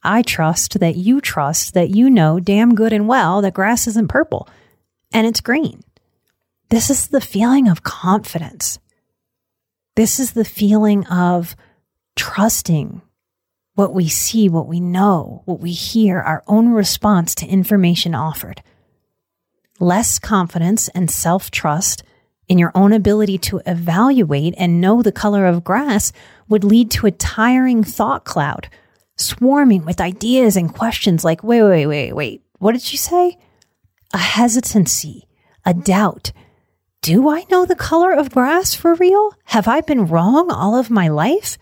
I 0.00 0.22
trust 0.22 0.78
that 0.78 0.94
you 0.94 1.20
trust 1.20 1.74
that 1.74 1.90
you 1.90 2.08
know 2.08 2.38
damn 2.38 2.76
good 2.76 2.92
and 2.92 3.08
well 3.08 3.42
that 3.42 3.54
grass 3.54 3.88
isn't 3.88 4.06
purple 4.06 4.48
and 5.12 5.26
it's 5.26 5.40
green. 5.40 5.82
This 6.70 6.90
is 6.90 7.08
the 7.08 7.20
feeling 7.20 7.66
of 7.66 7.82
confidence. 7.82 8.78
This 9.96 10.20
is 10.20 10.32
the 10.32 10.44
feeling 10.44 11.04
of 11.08 11.56
trusting 12.14 13.02
what 13.78 13.94
we 13.94 14.08
see, 14.08 14.48
what 14.48 14.66
we 14.66 14.80
know, 14.80 15.42
what 15.44 15.60
we 15.60 15.70
hear, 15.70 16.18
our 16.18 16.42
own 16.48 16.70
response 16.70 17.32
to 17.32 17.46
information 17.46 18.12
offered. 18.12 18.60
Less 19.78 20.18
confidence 20.18 20.88
and 20.88 21.08
self 21.08 21.52
trust 21.52 22.02
in 22.48 22.58
your 22.58 22.72
own 22.74 22.92
ability 22.92 23.38
to 23.38 23.60
evaluate 23.66 24.52
and 24.58 24.80
know 24.80 25.00
the 25.00 25.12
color 25.12 25.46
of 25.46 25.62
grass 25.62 26.12
would 26.48 26.64
lead 26.64 26.90
to 26.90 27.06
a 27.06 27.12
tiring 27.12 27.84
thought 27.84 28.24
cloud, 28.24 28.68
swarming 29.16 29.84
with 29.84 30.00
ideas 30.00 30.56
and 30.56 30.74
questions 30.74 31.24
like, 31.24 31.44
wait, 31.44 31.62
wait, 31.62 31.86
wait, 31.86 32.12
wait, 32.12 32.42
what 32.58 32.72
did 32.72 32.82
she 32.82 32.96
say? 32.96 33.38
A 34.12 34.18
hesitancy, 34.18 35.28
a 35.64 35.72
doubt. 35.72 36.32
Do 37.00 37.28
I 37.28 37.44
know 37.48 37.64
the 37.64 37.76
color 37.76 38.12
of 38.12 38.32
grass 38.32 38.74
for 38.74 38.96
real? 38.96 39.34
Have 39.44 39.68
I 39.68 39.82
been 39.82 40.08
wrong 40.08 40.50
all 40.50 40.74
of 40.74 40.90
my 40.90 41.06
life? 41.06 41.56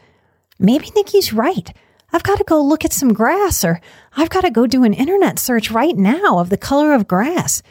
Maybe 0.58 0.90
Nikki's 0.96 1.34
right. 1.34 1.76
I've 2.12 2.22
got 2.22 2.38
to 2.38 2.44
go 2.44 2.62
look 2.62 2.84
at 2.84 2.92
some 2.92 3.12
grass 3.12 3.64
or 3.64 3.80
I've 4.16 4.30
got 4.30 4.42
to 4.42 4.50
go 4.50 4.66
do 4.66 4.84
an 4.84 4.94
internet 4.94 5.38
search 5.38 5.70
right 5.70 5.96
now 5.96 6.38
of 6.38 6.50
the 6.50 6.56
color 6.56 6.94
of 6.94 7.08
grass. 7.08 7.62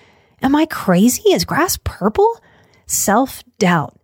Am 0.41 0.55
I 0.55 0.65
crazy? 0.65 1.29
Is 1.29 1.45
grass 1.45 1.77
purple? 1.83 2.39
Self 2.85 3.43
doubt. 3.57 3.99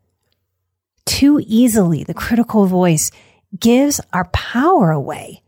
Too 1.06 1.42
easily, 1.46 2.04
the 2.04 2.14
critical 2.14 2.66
voice 2.66 3.12
gives 3.60 4.00
our 4.14 4.26
power 4.26 4.92
away. 4.92 5.42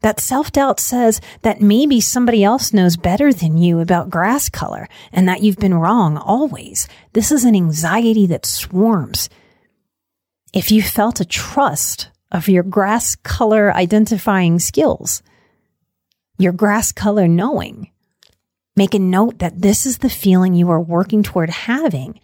That 0.00 0.20
self 0.20 0.52
doubt 0.52 0.78
says 0.78 1.20
that 1.42 1.60
maybe 1.60 2.00
somebody 2.00 2.44
else 2.44 2.72
knows 2.72 2.96
better 2.96 3.32
than 3.32 3.58
you 3.58 3.80
about 3.80 4.10
grass 4.10 4.48
color 4.48 4.88
and 5.12 5.28
that 5.28 5.42
you've 5.42 5.58
been 5.58 5.74
wrong 5.74 6.16
always. 6.16 6.88
This 7.14 7.32
is 7.32 7.44
an 7.44 7.56
anxiety 7.56 8.26
that 8.26 8.46
swarms. 8.46 9.28
If 10.52 10.70
you 10.70 10.82
felt 10.82 11.20
a 11.20 11.24
trust 11.24 12.10
of 12.30 12.48
your 12.48 12.62
grass 12.62 13.14
color 13.16 13.72
identifying 13.72 14.58
skills, 14.58 15.22
your 16.38 16.52
grass 16.52 16.92
color 16.92 17.26
knowing. 17.26 17.90
Make 18.76 18.94
a 18.94 18.98
note 18.98 19.38
that 19.40 19.60
this 19.60 19.86
is 19.86 19.98
the 19.98 20.10
feeling 20.10 20.54
you 20.54 20.70
are 20.70 20.80
working 20.80 21.22
toward 21.22 21.50
having 21.50 22.20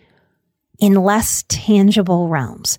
in 0.79 0.95
less 0.95 1.45
tangible 1.49 2.29
realms, 2.29 2.79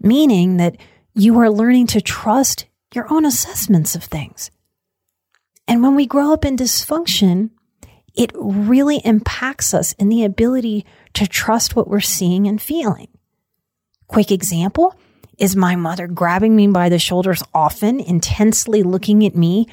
meaning 0.00 0.56
that 0.56 0.76
you 1.14 1.38
are 1.38 1.50
learning 1.50 1.86
to 1.88 2.00
trust 2.00 2.66
your 2.94 3.12
own 3.12 3.24
assessments 3.24 3.94
of 3.94 4.04
things. 4.04 4.50
And 5.66 5.82
when 5.82 5.94
we 5.94 6.06
grow 6.06 6.32
up 6.32 6.44
in 6.44 6.56
dysfunction, 6.56 7.50
it 8.16 8.32
really 8.34 9.00
impacts 9.04 9.74
us 9.74 9.92
in 9.92 10.08
the 10.08 10.24
ability 10.24 10.86
to 11.14 11.26
trust 11.26 11.76
what 11.76 11.88
we're 11.88 12.00
seeing 12.00 12.48
and 12.48 12.60
feeling. 12.60 13.08
Quick 14.08 14.32
example 14.32 14.98
is 15.38 15.56
my 15.56 15.76
mother 15.76 16.06
grabbing 16.06 16.54
me 16.54 16.66
by 16.66 16.88
the 16.88 16.98
shoulders 16.98 17.42
often, 17.54 18.00
intensely 18.00 18.82
looking 18.82 19.24
at 19.24 19.36
me 19.36 19.66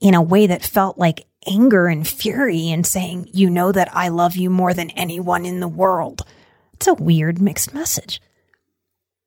in 0.00 0.14
a 0.14 0.22
way 0.22 0.46
that 0.46 0.64
felt 0.64 0.96
like 0.96 1.26
anger 1.46 1.86
and 1.86 2.06
fury 2.06 2.70
and 2.70 2.86
saying, 2.86 3.28
You 3.32 3.50
know 3.50 3.72
that 3.72 3.94
I 3.94 4.08
love 4.08 4.36
you 4.36 4.50
more 4.50 4.72
than 4.72 4.90
anyone 4.90 5.44
in 5.44 5.60
the 5.60 5.68
world. 5.68 6.22
It's 6.74 6.86
a 6.86 6.94
weird 6.94 7.40
mixed 7.40 7.74
message. 7.74 8.20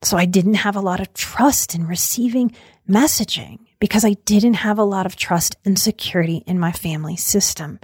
So 0.02 0.18
I 0.18 0.26
didn't 0.26 0.56
have 0.56 0.76
a 0.76 0.82
lot 0.82 1.00
of 1.00 1.14
trust 1.14 1.76
in 1.76 1.88
receiving 1.88 2.54
messaging 2.88 3.60
because 3.80 4.06
I 4.06 4.14
didn't 4.14 4.56
have 4.56 4.78
a 4.78 4.84
lot 4.84 5.06
of 5.06 5.16
trust 5.16 5.58
and 5.66 5.78
security 5.78 6.44
in 6.46 6.60
my 6.60 6.72
family 6.72 7.16
system. 7.16 7.80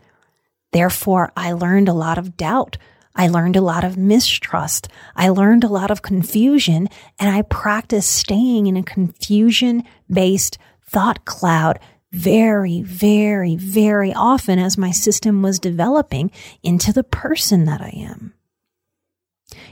Therefore, 0.72 1.32
I 1.36 1.54
learned 1.54 1.90
a 1.90 1.94
lot 1.94 2.18
of 2.18 2.38
doubt 2.38 2.78
I 3.16 3.28
learned 3.28 3.56
a 3.56 3.62
lot 3.62 3.84
of 3.84 3.98
mistrust. 3.98 4.88
I 5.16 5.30
learned 5.30 5.64
a 5.64 5.70
lot 5.70 5.92
of 5.92 6.02
confusion 6.02 6.90
and 7.20 7.30
I 7.30 7.44
practiced 7.44 8.12
staying 8.12 8.68
in 8.68 8.78
a 8.78 8.84
confusion 8.84 9.84
based 10.10 10.58
thought 10.86 11.26
cloud 11.26 11.80
very, 12.12 12.84
very, 12.84 13.56
very 13.56 14.14
often 14.14 14.60
as 14.60 14.78
my 14.78 14.92
system 14.92 15.42
was 15.42 15.60
developing 15.60 16.32
into 16.62 16.94
the 16.94 17.04
person 17.04 17.66
that 17.66 17.82
I 17.82 17.90
am. 17.90 18.34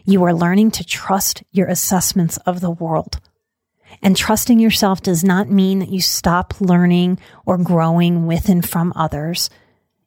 You 0.05 0.23
are 0.23 0.33
learning 0.33 0.71
to 0.71 0.83
trust 0.83 1.43
your 1.51 1.67
assessments 1.67 2.37
of 2.37 2.59
the 2.59 2.71
world. 2.71 3.19
And 4.01 4.17
trusting 4.17 4.59
yourself 4.59 5.01
does 5.01 5.23
not 5.23 5.49
mean 5.49 5.79
that 5.79 5.89
you 5.89 6.01
stop 6.01 6.59
learning 6.59 7.19
or 7.45 7.57
growing 7.57 8.25
with 8.25 8.49
and 8.49 8.67
from 8.67 8.93
others. 8.95 9.49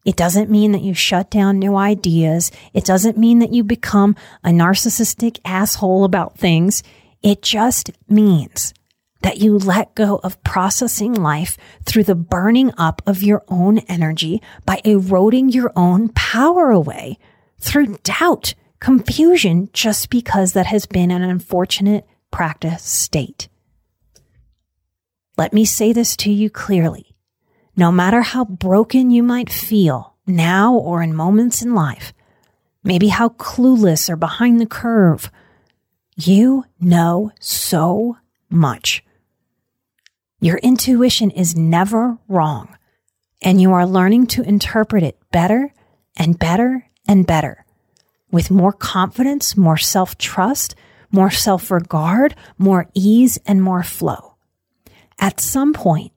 It 0.04 0.16
doesn't 0.16 0.50
mean 0.50 0.72
that 0.72 0.82
you 0.82 0.92
shut 0.92 1.30
down 1.30 1.58
new 1.58 1.76
ideas. 1.76 2.52
It 2.74 2.84
doesn't 2.84 3.16
mean 3.16 3.38
that 3.38 3.52
you 3.52 3.64
become 3.64 4.16
a 4.42 4.50
narcissistic 4.50 5.40
asshole 5.44 6.04
about 6.04 6.36
things. 6.36 6.82
It 7.22 7.40
just 7.40 7.90
means 8.08 8.74
that 9.22 9.38
you 9.38 9.56
let 9.56 9.94
go 9.94 10.20
of 10.22 10.42
processing 10.44 11.14
life 11.14 11.56
through 11.86 12.04
the 12.04 12.14
burning 12.14 12.70
up 12.76 13.00
of 13.06 13.22
your 13.22 13.42
own 13.48 13.78
energy 13.78 14.42
by 14.66 14.82
eroding 14.84 15.48
your 15.48 15.72
own 15.74 16.10
power 16.10 16.70
away 16.70 17.18
through 17.58 17.96
doubt, 18.02 18.52
confusion, 18.80 19.70
just 19.72 20.10
because 20.10 20.52
that 20.52 20.66
has 20.66 20.84
been 20.84 21.10
an 21.10 21.22
unfortunate 21.22 22.06
practice 22.30 22.82
state. 22.82 23.48
Let 25.38 25.54
me 25.54 25.64
say 25.64 25.94
this 25.94 26.14
to 26.18 26.30
you 26.30 26.50
clearly. 26.50 27.13
No 27.76 27.90
matter 27.90 28.22
how 28.22 28.44
broken 28.44 29.10
you 29.10 29.22
might 29.22 29.50
feel 29.50 30.14
now 30.26 30.74
or 30.74 31.02
in 31.02 31.14
moments 31.14 31.60
in 31.60 31.74
life, 31.74 32.12
maybe 32.84 33.08
how 33.08 33.30
clueless 33.30 34.08
or 34.08 34.16
behind 34.16 34.60
the 34.60 34.66
curve, 34.66 35.30
you 36.16 36.64
know 36.80 37.32
so 37.40 38.18
much. 38.48 39.04
Your 40.40 40.58
intuition 40.58 41.30
is 41.30 41.56
never 41.56 42.18
wrong, 42.28 42.76
and 43.42 43.60
you 43.60 43.72
are 43.72 43.87
learning 43.87 44.28
to 44.28 44.42
interpret 44.42 45.02
it 45.02 45.18
better 45.32 45.72
and 46.16 46.38
better 46.38 46.87
and 47.08 47.26
better 47.26 47.64
with 48.30 48.50
more 48.50 48.72
confidence, 48.72 49.56
more 49.56 49.76
self 49.76 50.18
trust, 50.18 50.74
more 51.10 51.30
self 51.30 51.70
regard, 51.70 52.34
more 52.58 52.88
ease, 52.94 53.38
and 53.46 53.62
more 53.62 53.82
flow. 53.82 54.34
At 55.18 55.40
some 55.40 55.72
point, 55.72 56.12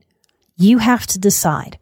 you 0.58 0.80
have 0.80 1.06
to 1.08 1.20
decide 1.20 1.78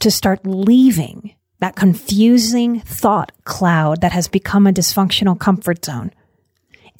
to 0.00 0.10
start 0.10 0.46
leaving 0.46 1.34
that 1.60 1.76
confusing 1.76 2.80
thought 2.80 3.32
cloud 3.44 4.00
that 4.00 4.12
has 4.12 4.28
become 4.28 4.66
a 4.66 4.72
dysfunctional 4.72 5.38
comfort 5.38 5.84
zone 5.84 6.12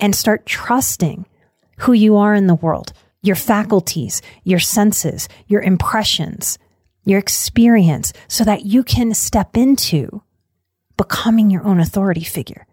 and 0.01 0.15
start 0.15 0.47
trusting 0.47 1.27
who 1.79 1.93
you 1.93 2.17
are 2.17 2.35
in 2.35 2.49
the 2.49 2.55
world, 2.55 2.93
your 3.23 3.37
faculties, 3.37 4.21
your 4.45 4.59
senses, 4.59 5.29
your 5.47 5.63
impressions, 5.63 6.59
your 7.05 7.19
experience, 7.19 8.13
so 8.27 8.45
that 8.45 8.67
you 8.67 8.83
can 8.83 9.15
step 9.15 9.57
into 9.57 10.23
becoming 10.97 11.51
your 11.51 11.65
own 11.65 11.81
authority 11.81 12.25
figure. 12.25 12.67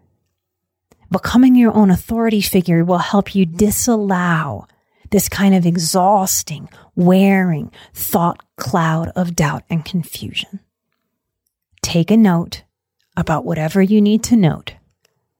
Becoming 1.10 1.54
your 1.54 1.72
own 1.72 1.90
authority 1.90 2.40
figure 2.40 2.84
will 2.84 2.98
help 2.98 3.34
you 3.34 3.46
disallow 3.46 4.66
this 5.10 5.28
kind 5.28 5.54
of 5.54 5.66
exhausting, 5.66 6.68
wearing 6.94 7.70
thought 7.94 8.42
cloud 8.56 9.10
of 9.16 9.36
doubt 9.36 9.64
and 9.70 9.84
confusion. 9.84 10.60
Take 11.82 12.10
a 12.10 12.16
note 12.16 12.64
about 13.16 13.44
whatever 13.44 13.80
you 13.80 14.00
need 14.00 14.22
to 14.24 14.36
note 14.36 14.74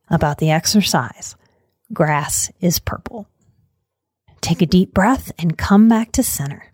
about 0.08 0.38
the 0.38 0.50
exercise. 0.50 1.36
Grass 1.92 2.50
is 2.60 2.78
purple. 2.78 3.28
Take 4.40 4.62
a 4.62 4.66
deep 4.66 4.94
breath 4.94 5.32
and 5.38 5.58
come 5.58 5.88
back 5.88 6.12
to 6.12 6.22
center. 6.22 6.70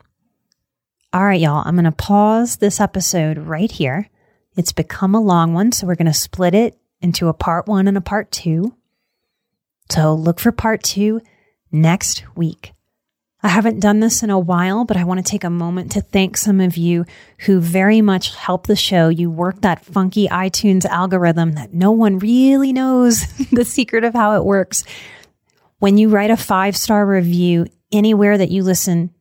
All 1.12 1.24
right, 1.24 1.40
y'all, 1.40 1.62
I'm 1.64 1.74
going 1.74 1.84
to 1.84 1.92
pause 1.92 2.56
this 2.56 2.80
episode 2.80 3.38
right 3.38 3.70
here. 3.70 4.08
It's 4.56 4.72
become 4.72 5.14
a 5.14 5.20
long 5.20 5.54
one, 5.54 5.72
so 5.72 5.86
we're 5.86 5.94
going 5.94 6.06
to 6.06 6.14
split 6.14 6.54
it 6.54 6.78
into 7.00 7.28
a 7.28 7.34
part 7.34 7.66
one 7.66 7.88
and 7.88 7.96
a 7.96 8.02
part 8.02 8.30
two. 8.30 8.76
So 9.90 10.14
look 10.14 10.40
for 10.40 10.52
part 10.52 10.82
two 10.82 11.20
next 11.70 12.24
week. 12.36 12.72
I 13.42 13.48
haven't 13.48 13.80
done 13.80 14.00
this 14.00 14.22
in 14.22 14.30
a 14.30 14.38
while, 14.38 14.84
but 14.84 14.96
I 14.96 15.04
want 15.04 15.24
to 15.24 15.28
take 15.28 15.42
a 15.42 15.50
moment 15.50 15.92
to 15.92 16.00
thank 16.00 16.36
some 16.36 16.60
of 16.60 16.76
you 16.76 17.04
who 17.38 17.60
very 17.60 18.00
much 18.00 18.34
help 18.36 18.66
the 18.66 18.76
show. 18.76 19.08
You 19.08 19.30
work 19.30 19.62
that 19.62 19.84
funky 19.84 20.28
iTunes 20.28 20.84
algorithm 20.84 21.52
that 21.52 21.74
no 21.74 21.90
one 21.90 22.20
really 22.20 22.72
knows 22.72 23.26
the 23.50 23.64
secret 23.64 24.04
of 24.04 24.14
how 24.14 24.36
it 24.36 24.44
works. 24.44 24.84
When 25.80 25.98
you 25.98 26.08
write 26.08 26.30
a 26.30 26.36
five 26.36 26.76
star 26.76 27.04
review 27.04 27.66
anywhere 27.90 28.38
that 28.38 28.50
you 28.50 28.62
listen 28.62 29.12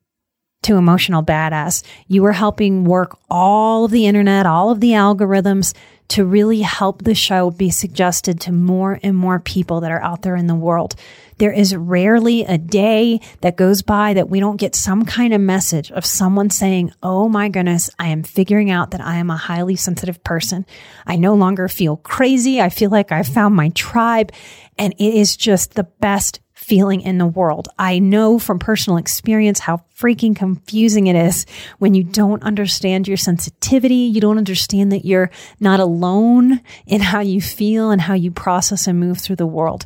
to 0.64 0.76
Emotional 0.76 1.24
Badass. 1.24 1.84
You 2.08 2.26
are 2.26 2.32
helping 2.32 2.84
work 2.84 3.18
all 3.30 3.86
of 3.86 3.92
the 3.92 4.06
internet, 4.06 4.46
all 4.46 4.70
of 4.70 4.80
the 4.80 4.92
algorithms 4.92 5.74
to 6.12 6.26
really 6.26 6.60
help 6.60 7.04
the 7.04 7.16
show 7.16 7.50
be 7.50 7.70
suggested 7.70 8.42
to 8.42 8.52
more 8.52 9.00
and 9.02 9.16
more 9.16 9.40
people 9.40 9.80
that 9.80 9.92
are 9.92 10.04
out 10.04 10.24
there 10.24 10.36
in 10.36 10.46
the 10.46 10.56
world. 10.56 10.94
There 11.38 11.54
is 11.54 11.74
rarely 11.74 12.44
a 12.44 12.58
day 12.58 13.22
that 13.40 13.56
goes 13.56 13.82
by 13.82 14.14
that 14.16 14.30
we 14.30 14.42
don't 14.42 14.60
get 14.60 14.76
some 14.76 15.06
kind 15.06 15.34
of 15.34 15.40
message 15.40 15.90
of 15.90 16.06
someone 16.06 16.50
saying, 16.50 16.92
Oh 17.02 17.30
my 17.30 17.48
goodness, 17.48 17.90
I 17.98 18.10
am 18.10 18.24
figuring 18.24 18.70
out 18.70 18.92
that 18.92 19.00
I 19.00 19.16
am 19.16 19.30
a 19.30 19.38
highly 19.38 19.78
sensitive 19.78 20.22
person. 20.22 20.66
I 21.08 21.16
no 21.16 21.34
longer 21.34 21.70
feel 21.70 21.96
crazy. 21.96 22.60
I 22.60 22.68
feel 22.68 22.90
like 22.90 23.14
I've 23.14 23.28
found 23.28 23.56
my 23.56 23.70
tribe. 23.70 24.34
And 24.78 24.94
it 25.00 25.14
is 25.14 25.38
just 25.38 25.76
the 25.76 25.86
best 25.86 26.41
feeling 26.62 27.02
in 27.02 27.18
the 27.18 27.26
world. 27.26 27.68
I 27.80 27.98
know 27.98 28.38
from 28.38 28.60
personal 28.60 28.98
experience 28.98 29.60
how 29.60 29.82
freaking 29.98 30.36
confusing 30.36 31.08
it 31.08 31.16
is 31.16 31.48
when 31.80 31.96
you 31.96 32.04
don't 32.04 32.44
understand 32.44 33.08
your 33.08 33.18
sensitivity. 33.18 33.96
You 33.96 34.22
don't 34.22 34.38
understand 34.38 34.92
that 34.92 35.04
you're 35.04 35.32
not 35.60 35.80
alone 35.80 36.62
in 36.86 37.02
how 37.02 37.22
you 37.22 37.42
feel 37.42 37.90
and 37.90 38.00
how 38.00 38.14
you 38.14 38.30
process 38.30 38.86
and 38.86 39.00
move 39.00 39.20
through 39.20 39.38
the 39.38 39.48
world. 39.48 39.86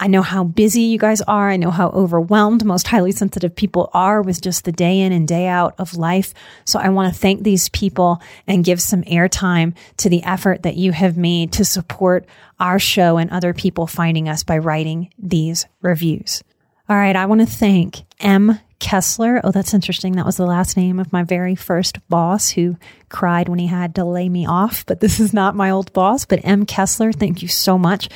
I 0.00 0.06
know 0.06 0.22
how 0.22 0.44
busy 0.44 0.82
you 0.82 0.98
guys 0.98 1.20
are. 1.22 1.50
I 1.50 1.56
know 1.56 1.72
how 1.72 1.88
overwhelmed 1.88 2.64
most 2.64 2.86
highly 2.86 3.10
sensitive 3.10 3.56
people 3.56 3.90
are 3.92 4.22
with 4.22 4.40
just 4.40 4.64
the 4.64 4.72
day 4.72 5.00
in 5.00 5.12
and 5.12 5.26
day 5.26 5.48
out 5.48 5.74
of 5.78 5.96
life. 5.96 6.34
So 6.64 6.78
I 6.78 6.88
want 6.90 7.12
to 7.12 7.18
thank 7.18 7.42
these 7.42 7.68
people 7.70 8.22
and 8.46 8.64
give 8.64 8.80
some 8.80 9.02
airtime 9.02 9.74
to 9.98 10.08
the 10.08 10.22
effort 10.22 10.62
that 10.62 10.76
you 10.76 10.92
have 10.92 11.16
made 11.16 11.52
to 11.54 11.64
support 11.64 12.26
our 12.60 12.78
show 12.78 13.16
and 13.16 13.30
other 13.30 13.52
people 13.52 13.88
finding 13.88 14.28
us 14.28 14.44
by 14.44 14.58
writing 14.58 15.12
these 15.18 15.66
reviews. 15.80 16.44
All 16.88 16.96
right. 16.96 17.16
I 17.16 17.26
want 17.26 17.40
to 17.40 17.46
thank 17.46 18.02
M. 18.20 18.60
Kessler. 18.78 19.40
Oh, 19.42 19.50
that's 19.50 19.74
interesting. 19.74 20.12
That 20.12 20.24
was 20.24 20.36
the 20.36 20.46
last 20.46 20.76
name 20.76 21.00
of 21.00 21.12
my 21.12 21.24
very 21.24 21.56
first 21.56 21.98
boss 22.08 22.50
who 22.50 22.76
cried 23.08 23.48
when 23.48 23.58
he 23.58 23.66
had 23.66 23.96
to 23.96 24.04
lay 24.04 24.28
me 24.28 24.46
off, 24.46 24.86
but 24.86 25.00
this 25.00 25.18
is 25.18 25.34
not 25.34 25.56
my 25.56 25.70
old 25.70 25.92
boss, 25.92 26.24
but 26.24 26.40
M. 26.44 26.64
Kessler. 26.64 27.10
Thank 27.12 27.42
you 27.42 27.48
so 27.48 27.76
much 27.76 28.08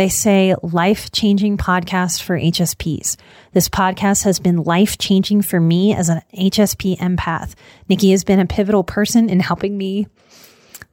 they 0.00 0.08
say 0.08 0.54
life 0.62 1.12
changing 1.12 1.58
podcast 1.58 2.22
for 2.22 2.34
HSPs. 2.38 3.18
This 3.52 3.68
podcast 3.68 4.24
has 4.24 4.40
been 4.40 4.62
life 4.62 4.96
changing 4.96 5.42
for 5.42 5.60
me 5.60 5.94
as 5.94 6.08
an 6.08 6.22
HSP 6.34 6.96
empath. 6.96 7.54
Nikki 7.86 8.12
has 8.12 8.24
been 8.24 8.40
a 8.40 8.46
pivotal 8.46 8.82
person 8.82 9.28
in 9.28 9.40
helping 9.40 9.76
me. 9.76 10.06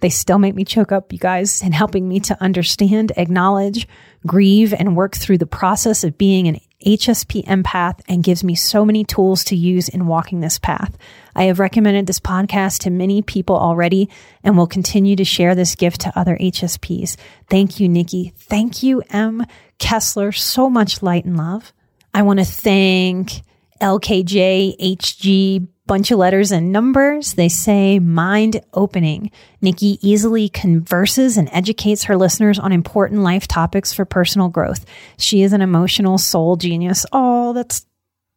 They 0.01 0.09
still 0.09 0.39
make 0.39 0.55
me 0.55 0.65
choke 0.65 0.91
up, 0.91 1.13
you 1.13 1.19
guys, 1.19 1.61
in 1.61 1.71
helping 1.71 2.09
me 2.09 2.19
to 2.19 2.43
understand, 2.43 3.13
acknowledge, 3.15 3.87
grieve, 4.25 4.73
and 4.73 4.97
work 4.97 5.15
through 5.15 5.37
the 5.37 5.45
process 5.45 6.03
of 6.03 6.17
being 6.17 6.49
an 6.49 6.59
HSP 6.85 7.43
empath 7.45 8.01
and 8.07 8.23
gives 8.23 8.43
me 8.43 8.53
so 8.55 8.85
many 8.85 9.03
tools 9.03 9.43
to 9.45 9.55
use 9.55 9.89
in 9.89 10.07
walking 10.07 10.39
this 10.39 10.59
path. 10.59 10.97
I 11.35 11.45
have 11.45 11.59
recommended 11.59 12.05
this 12.05 12.19
podcast 12.19 12.81
to 12.81 12.89
many 12.89 13.21
people 13.21 13.57
already 13.57 14.09
and 14.43 14.55
will 14.55 14.67
continue 14.67 15.15
to 15.15 15.25
share 15.25 15.55
this 15.55 15.75
gift 15.75 16.01
to 16.01 16.19
other 16.19 16.37
HSPs. 16.37 17.17
Thank 17.49 17.79
you, 17.79 17.89
Nikki. 17.89 18.33
Thank 18.37 18.83
you, 18.83 19.01
M. 19.09 19.45
Kessler. 19.79 20.31
So 20.31 20.69
much 20.69 21.01
light 21.01 21.25
and 21.25 21.37
love. 21.37 21.73
I 22.13 22.21
want 22.21 22.39
to 22.39 22.45
thank 22.45 23.41
LKJ, 23.81 24.77
HG, 24.79 25.67
bunch 25.87 26.11
of 26.11 26.19
letters 26.19 26.51
and 26.51 26.71
numbers. 26.71 27.33
They 27.33 27.49
say 27.49 27.99
mind 27.99 28.61
opening. 28.73 29.31
Nikki 29.61 29.97
easily 30.07 30.49
converses 30.49 31.37
and 31.37 31.49
educates 31.51 32.03
her 32.03 32.17
listeners 32.17 32.59
on 32.59 32.71
important 32.71 33.21
life 33.21 33.47
topics 33.47 33.93
for 33.93 34.05
personal 34.05 34.49
growth. 34.49 34.85
She 35.17 35.41
is 35.41 35.53
an 35.53 35.61
emotional 35.61 36.17
soul 36.17 36.57
genius. 36.57 37.05
Oh, 37.11 37.53
that's 37.53 37.85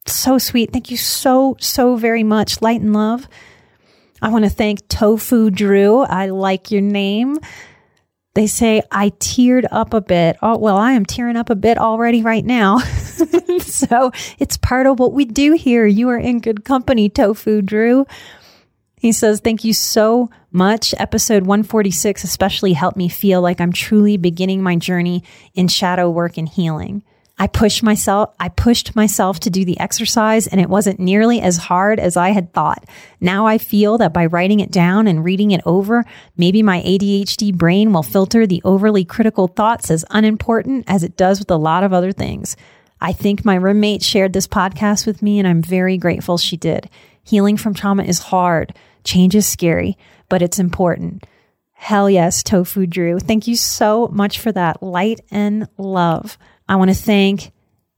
so 0.07 0.39
sweet. 0.39 0.73
Thank 0.73 0.91
you 0.91 0.97
so, 0.97 1.57
so 1.61 1.97
very 1.97 2.23
much. 2.23 2.63
Light 2.63 2.81
and 2.81 2.93
love. 2.93 3.29
I 4.23 4.29
want 4.29 4.45
to 4.45 4.51
thank 4.51 4.87
Tofu 4.89 5.51
Drew. 5.51 6.01
I 6.01 6.27
like 6.27 6.71
your 6.71 6.83
name. 6.83 7.39
They 8.35 8.47
say 8.47 8.83
I 8.91 9.11
teared 9.11 9.67
up 9.71 9.93
a 9.93 10.01
bit. 10.01 10.37
Oh, 10.41 10.57
well, 10.57 10.77
I 10.77 10.93
am 10.93 11.05
tearing 11.05 11.37
up 11.37 11.51
a 11.51 11.57
bit 11.57 11.79
already 11.79 12.23
right 12.23 12.45
now. 12.45 12.79
so 13.61 14.13
it's 14.39 14.57
part 14.57 14.87
of 14.87 14.99
what 14.99 15.13
we 15.13 15.25
do 15.25 15.53
here. 15.53 15.87
You 15.87 16.09
are 16.11 16.19
in 16.19 16.41
good 16.41 16.65
company, 16.65 17.09
Tofu 17.09 17.63
Drew. 17.63 18.07
He 18.97 19.13
says, 19.13 19.41
Thank 19.41 19.65
you 19.65 19.73
so 19.73 20.31
much. 20.53 20.95
Episode 20.99 21.45
146 21.45 22.25
especially 22.25 22.75
helped 22.75 22.97
me 22.97 23.09
feel 23.09 23.41
like 23.41 23.61
I'm 23.61 23.73
truly 23.73 24.17
beginning 24.17 24.63
my 24.63 24.77
journey 24.77 25.25
in 25.55 25.69
shadow 25.69 26.11
work 26.11 26.37
and 26.37 26.49
healing. 26.49 27.03
I 27.41 27.47
pushed 27.47 27.83
myself, 27.83 28.35
I 28.39 28.51
pushed 28.51 28.95
myself 28.95 29.41
to 29.41 29.51
do 29.51 29.65
the 29.65 29.81
exercise 29.81 30.47
and 30.47 30.61
it 30.61 30.69
wasn't 30.69 31.01
nearly 31.01 31.41
as 31.41 31.57
hard 31.57 31.99
as 31.99 32.15
I 32.15 32.33
had 32.33 32.53
thought. 32.53 32.85
Now 33.19 33.47
I 33.47 33.57
feel 33.57 33.97
that 33.97 34.13
by 34.13 34.27
writing 34.27 34.61
it 34.61 34.71
down 34.71 35.07
and 35.07 35.25
reading 35.25 35.51
it 35.51 35.63
over, 35.65 36.05
maybe 36.37 36.63
my 36.63 36.83
ADHD 36.83 37.55
brain 37.55 37.95
will 37.95 38.03
filter 38.03 38.47
the 38.47 38.61
overly 38.63 39.07
critical 39.07 39.49
thoughts 39.49 39.91
as 39.91 40.05
unimportant 40.11 40.85
as 40.87 41.03
it 41.03 41.17
does 41.17 41.39
with 41.39 41.51
a 41.51 41.57
lot 41.57 41.83
of 41.83 41.95
other 41.95 42.13
things. 42.13 42.59
I 43.01 43.13
think 43.13 43.45
my 43.45 43.55
roommate 43.55 44.03
shared 44.03 44.33
this 44.33 44.47
podcast 44.47 45.07
with 45.07 45.23
me 45.23 45.39
and 45.39 45.49
I'm 45.49 45.63
very 45.63 45.97
grateful 45.97 46.39
she 46.39 46.57
did. 46.57 46.89
Healing 47.23 47.57
from 47.57 47.75
trauma 47.75 48.03
is 48.03 48.19
hard. 48.19 48.75
Change 49.05 49.35
is 49.35 49.47
scary, 49.47 49.97
but 50.29 50.43
it's 50.43 50.59
important. 50.59 51.25
Hell 51.73 52.11
yes, 52.11 52.43
Tofu 52.43 52.87
Drew. 52.87 53.19
Thank 53.19 53.47
you 53.47 53.57
so 53.57 54.09
much 54.09 54.39
for 54.39 54.53
that 54.53 54.83
light 54.83 55.21
and 55.31 55.67
love. 55.79 56.37
I 56.69 56.77
want 56.77 56.91
to 56.91 56.95
thank 56.95 57.53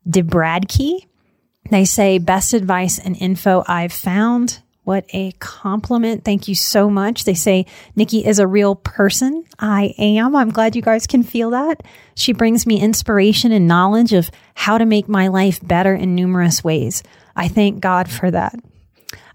DeBradkey. 0.08 1.06
They 1.70 1.84
say 1.84 2.18
best 2.18 2.54
advice 2.54 2.98
and 2.98 3.16
info 3.16 3.64
I've 3.66 3.92
found. 3.92 4.61
What 4.84 5.04
a 5.10 5.30
compliment. 5.38 6.24
Thank 6.24 6.48
you 6.48 6.56
so 6.56 6.90
much. 6.90 7.24
They 7.24 7.34
say 7.34 7.66
Nikki 7.94 8.26
is 8.26 8.40
a 8.40 8.48
real 8.48 8.74
person. 8.74 9.44
I 9.58 9.94
am. 9.96 10.34
I'm 10.34 10.50
glad 10.50 10.74
you 10.74 10.82
guys 10.82 11.06
can 11.06 11.22
feel 11.22 11.50
that. 11.50 11.84
She 12.16 12.32
brings 12.32 12.66
me 12.66 12.80
inspiration 12.80 13.52
and 13.52 13.68
knowledge 13.68 14.12
of 14.12 14.30
how 14.54 14.78
to 14.78 14.84
make 14.84 15.08
my 15.08 15.28
life 15.28 15.60
better 15.62 15.94
in 15.94 16.16
numerous 16.16 16.64
ways. 16.64 17.04
I 17.36 17.46
thank 17.46 17.80
God 17.80 18.10
for 18.10 18.30
that. 18.32 18.56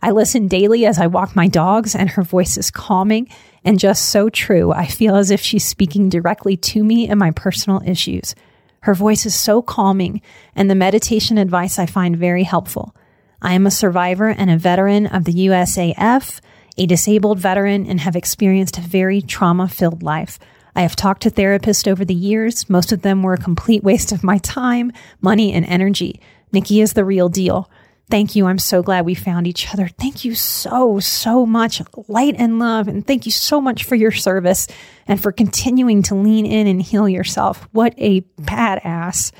I 0.02 0.12
listen 0.12 0.48
daily 0.50 0.86
as 0.86 1.00
I 1.00 1.08
walk 1.08 1.36
my 1.36 1.48
dogs 1.48 1.96
and 1.96 2.10
her 2.10 2.24
voice 2.24 2.58
is 2.58 2.70
calming 2.70 3.30
and 3.64 3.80
just 3.80 4.10
so 4.10 4.30
true. 4.30 4.72
I 4.72 4.86
feel 4.86 5.16
as 5.16 5.32
if 5.32 5.42
she's 5.42 5.66
speaking 5.66 6.10
directly 6.10 6.58
to 6.58 6.84
me 6.84 7.08
and 7.08 7.18
my 7.18 7.32
personal 7.32 7.82
issues. 7.86 8.36
Her 8.82 8.94
voice 8.94 9.26
is 9.26 9.36
so 9.36 9.62
calming, 9.62 10.22
and 10.56 10.70
the 10.70 10.76
meditation 10.76 11.38
advice 11.38 11.80
I 11.80 11.88
find 11.88 12.16
very 12.16 12.44
helpful. 12.44 12.96
I 13.42 13.54
am 13.54 13.68
a 13.68 13.72
survivor 13.72 14.30
and 14.30 14.50
a 14.50 14.58
veteran 14.58 15.08
of 15.08 15.26
the 15.26 15.48
USAF, 15.48 16.40
a 16.78 16.86
disabled 16.86 17.40
veteran, 17.40 17.86
and 17.86 18.00
have 18.00 18.16
experienced 18.16 18.78
a 18.78 18.82
very 18.82 19.22
trauma 19.22 19.68
filled 19.68 20.04
life. 20.04 20.40
I 20.76 20.82
have 20.82 20.96
talked 20.96 21.24
to 21.24 21.32
therapists 21.32 21.88
over 21.88 22.06
the 22.06 22.14
years. 22.14 22.70
Most 22.70 22.92
of 22.92 23.02
them 23.02 23.24
were 23.24 23.34
a 23.34 23.38
complete 23.38 23.84
waste 23.84 24.12
of 24.12 24.24
my 24.24 24.38
time, 24.40 24.92
money, 25.22 25.54
and 25.54 25.66
energy. 25.66 26.22
Nikki 26.52 26.82
is 26.82 26.94
the 26.94 27.06
real 27.06 27.30
deal. 27.30 27.70
Thank 28.10 28.36
you. 28.36 28.46
I'm 28.46 28.60
so 28.60 28.82
glad 28.82 29.06
we 29.06 29.16
found 29.16 29.48
each 29.48 29.74
other. 29.74 29.88
Thank 29.88 30.24
you 30.24 30.34
so, 30.34 31.00
so 31.00 31.46
much. 31.46 31.82
Light 32.08 32.36
and 32.38 32.58
love. 32.58 32.88
And 32.88 33.06
thank 33.06 33.26
you 33.26 33.32
so 33.32 33.60
much 33.60 33.84
for 33.84 33.96
your 33.96 34.12
service 34.12 34.68
and 35.08 35.22
for 35.22 35.32
continuing 35.32 36.04
to 36.04 36.16
lean 36.16 36.46
in 36.46 36.68
and 36.68 36.82
heal 36.82 37.10
yourself. 37.10 37.68
What 37.74 37.94
a 37.98 38.22
badass. 38.40 39.34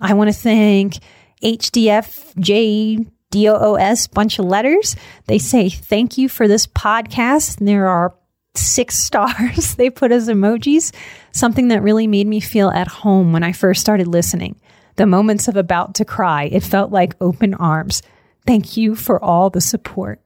I 0.00 0.14
want 0.14 0.32
to 0.32 0.38
thank 0.38 0.98
HDFJ 1.42 3.06
DOOS 3.30 4.06
bunch 4.08 4.38
of 4.38 4.44
letters. 4.44 4.96
They 5.26 5.38
say 5.38 5.68
thank 5.68 6.18
you 6.18 6.28
for 6.28 6.46
this 6.46 6.66
podcast. 6.66 7.58
And 7.58 7.68
there 7.68 7.88
are 7.88 8.14
six 8.54 8.98
stars 9.04 9.74
they 9.74 9.90
put 9.90 10.12
as 10.12 10.28
emojis, 10.28 10.94
something 11.32 11.68
that 11.68 11.82
really 11.82 12.06
made 12.06 12.26
me 12.26 12.40
feel 12.40 12.70
at 12.70 12.88
home 12.88 13.32
when 13.32 13.42
I 13.42 13.52
first 13.52 13.80
started 13.80 14.06
listening 14.06 14.60
the 14.96 15.06
moments 15.06 15.48
of 15.48 15.56
about 15.56 15.94
to 15.96 16.04
cry, 16.04 16.44
it 16.44 16.62
felt 16.62 16.90
like 16.90 17.16
open 17.20 17.54
arms. 17.54 18.02
Thank 18.46 18.76
you 18.76 18.94
for 18.94 19.22
all 19.22 19.50
the 19.50 19.60
support. 19.60 20.20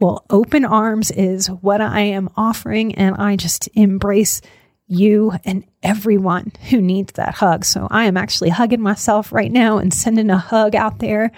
Well, 0.00 0.24
open 0.30 0.64
arms 0.64 1.10
is 1.10 1.48
what 1.48 1.80
I 1.80 2.00
am 2.00 2.30
offering, 2.36 2.94
and 2.94 3.16
I 3.16 3.36
just 3.36 3.68
embrace 3.74 4.40
you 4.88 5.32
and 5.44 5.64
everyone 5.82 6.52
who 6.70 6.80
needs 6.80 7.12
that 7.12 7.34
hug. 7.34 7.64
So 7.64 7.86
I 7.90 8.04
am 8.04 8.16
actually 8.16 8.50
hugging 8.50 8.80
myself 8.80 9.32
right 9.32 9.52
now 9.52 9.78
and 9.78 9.92
sending 9.92 10.30
a 10.30 10.38
hug 10.38 10.74
out 10.74 10.98
there 10.98 11.30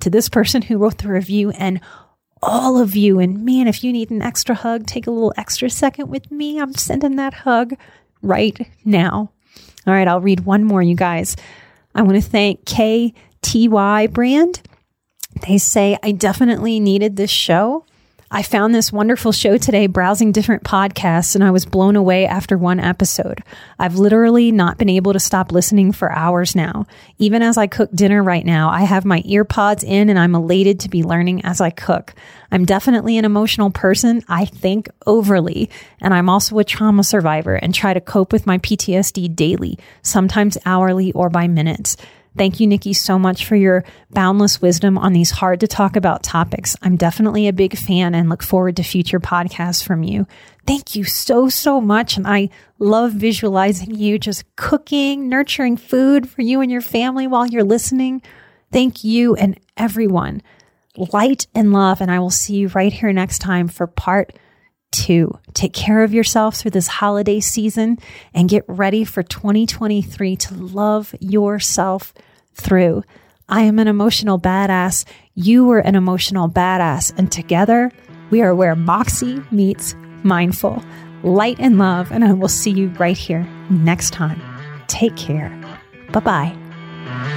to 0.00 0.10
this 0.10 0.28
person 0.28 0.62
who 0.62 0.78
wrote 0.78 0.98
the 0.98 1.08
review 1.08 1.50
and 1.50 1.80
all 2.42 2.78
of 2.78 2.96
you. 2.96 3.18
And 3.18 3.44
man, 3.44 3.66
if 3.66 3.82
you 3.82 3.92
need 3.92 4.10
an 4.10 4.22
extra 4.22 4.54
hug, 4.54 4.86
take 4.86 5.06
a 5.06 5.10
little 5.10 5.34
extra 5.36 5.68
second 5.70 6.08
with 6.08 6.30
me. 6.30 6.60
I'm 6.60 6.74
sending 6.74 7.16
that 7.16 7.34
hug 7.34 7.74
right 8.22 8.58
now. 8.84 9.32
All 9.86 9.94
right, 9.94 10.08
I'll 10.08 10.20
read 10.20 10.40
one 10.40 10.64
more, 10.64 10.82
you 10.82 10.94
guys. 10.94 11.36
I 11.94 12.02
want 12.02 12.22
to 12.22 12.30
thank 12.30 12.64
KTY 12.64 14.12
Brand. 14.12 14.62
They 15.46 15.58
say, 15.58 15.98
I 16.02 16.12
definitely 16.12 16.80
needed 16.80 17.16
this 17.16 17.30
show. 17.30 17.84
I 18.32 18.44
found 18.44 18.72
this 18.72 18.92
wonderful 18.92 19.32
show 19.32 19.58
today 19.58 19.88
browsing 19.88 20.30
different 20.30 20.62
podcasts 20.62 21.34
and 21.34 21.42
I 21.42 21.50
was 21.50 21.66
blown 21.66 21.96
away 21.96 22.26
after 22.26 22.56
one 22.56 22.78
episode. 22.78 23.42
I've 23.76 23.96
literally 23.96 24.52
not 24.52 24.78
been 24.78 24.88
able 24.88 25.12
to 25.14 25.18
stop 25.18 25.50
listening 25.50 25.90
for 25.90 26.12
hours 26.12 26.54
now. 26.54 26.86
Even 27.18 27.42
as 27.42 27.58
I 27.58 27.66
cook 27.66 27.90
dinner 27.92 28.22
right 28.22 28.46
now, 28.46 28.70
I 28.70 28.82
have 28.82 29.04
my 29.04 29.22
earpods 29.22 29.82
in 29.82 30.08
and 30.08 30.16
I'm 30.16 30.36
elated 30.36 30.78
to 30.80 30.88
be 30.88 31.02
learning 31.02 31.44
as 31.44 31.60
I 31.60 31.70
cook. 31.70 32.14
I'm 32.52 32.64
definitely 32.64 33.18
an 33.18 33.24
emotional 33.24 33.72
person. 33.72 34.22
I 34.28 34.44
think 34.44 34.88
overly. 35.06 35.68
And 36.00 36.14
I'm 36.14 36.28
also 36.28 36.56
a 36.60 36.64
trauma 36.64 37.02
survivor 37.02 37.56
and 37.56 37.74
try 37.74 37.94
to 37.94 38.00
cope 38.00 38.32
with 38.32 38.46
my 38.46 38.58
PTSD 38.58 39.34
daily, 39.34 39.76
sometimes 40.02 40.56
hourly 40.64 41.10
or 41.12 41.30
by 41.30 41.48
minutes. 41.48 41.96
Thank 42.36 42.60
you, 42.60 42.66
Nikki, 42.66 42.92
so 42.92 43.18
much 43.18 43.44
for 43.44 43.56
your 43.56 43.84
boundless 44.10 44.62
wisdom 44.62 44.96
on 44.96 45.12
these 45.12 45.32
hard 45.32 45.60
to 45.60 45.66
talk 45.66 45.96
about 45.96 46.22
topics. 46.22 46.76
I'm 46.80 46.96
definitely 46.96 47.48
a 47.48 47.52
big 47.52 47.76
fan 47.76 48.14
and 48.14 48.28
look 48.28 48.42
forward 48.42 48.76
to 48.76 48.84
future 48.84 49.18
podcasts 49.18 49.82
from 49.82 50.04
you. 50.04 50.26
Thank 50.66 50.94
you 50.94 51.02
so, 51.02 51.48
so 51.48 51.80
much. 51.80 52.16
And 52.16 52.26
I 52.26 52.50
love 52.78 53.12
visualizing 53.12 53.94
you 53.94 54.18
just 54.18 54.44
cooking, 54.54 55.28
nurturing 55.28 55.76
food 55.76 56.28
for 56.28 56.42
you 56.42 56.60
and 56.60 56.70
your 56.70 56.80
family 56.80 57.26
while 57.26 57.46
you're 57.46 57.64
listening. 57.64 58.22
Thank 58.72 59.02
you 59.02 59.34
and 59.34 59.58
everyone. 59.76 60.40
Light 60.96 61.48
and 61.52 61.72
love. 61.72 62.00
And 62.00 62.12
I 62.12 62.20
will 62.20 62.30
see 62.30 62.54
you 62.56 62.68
right 62.68 62.92
here 62.92 63.12
next 63.12 63.40
time 63.40 63.66
for 63.66 63.88
part 63.88 64.32
two. 64.90 65.38
Take 65.54 65.72
care 65.72 66.02
of 66.02 66.12
yourself 66.12 66.56
through 66.56 66.72
this 66.72 66.86
holiday 66.86 67.40
season 67.40 67.98
and 68.34 68.48
get 68.48 68.64
ready 68.66 69.04
for 69.04 69.22
2023 69.22 70.36
to 70.36 70.54
love 70.54 71.14
yourself 71.20 72.14
through. 72.54 73.02
I 73.48 73.62
am 73.62 73.78
an 73.78 73.88
emotional 73.88 74.38
badass. 74.38 75.04
You 75.34 75.66
were 75.66 75.80
an 75.80 75.96
emotional 75.96 76.48
badass. 76.48 77.12
And 77.18 77.30
together 77.30 77.90
we 78.30 78.42
are 78.42 78.54
where 78.54 78.76
Moxie 78.76 79.42
meets 79.50 79.94
mindful, 80.22 80.82
light 81.22 81.56
and 81.58 81.78
love. 81.78 82.12
And 82.12 82.24
I 82.24 82.32
will 82.32 82.48
see 82.48 82.70
you 82.70 82.88
right 82.90 83.16
here 83.16 83.46
next 83.70 84.12
time. 84.12 84.40
Take 84.86 85.16
care. 85.16 85.50
Bye 86.12 86.20
bye. 86.20 87.36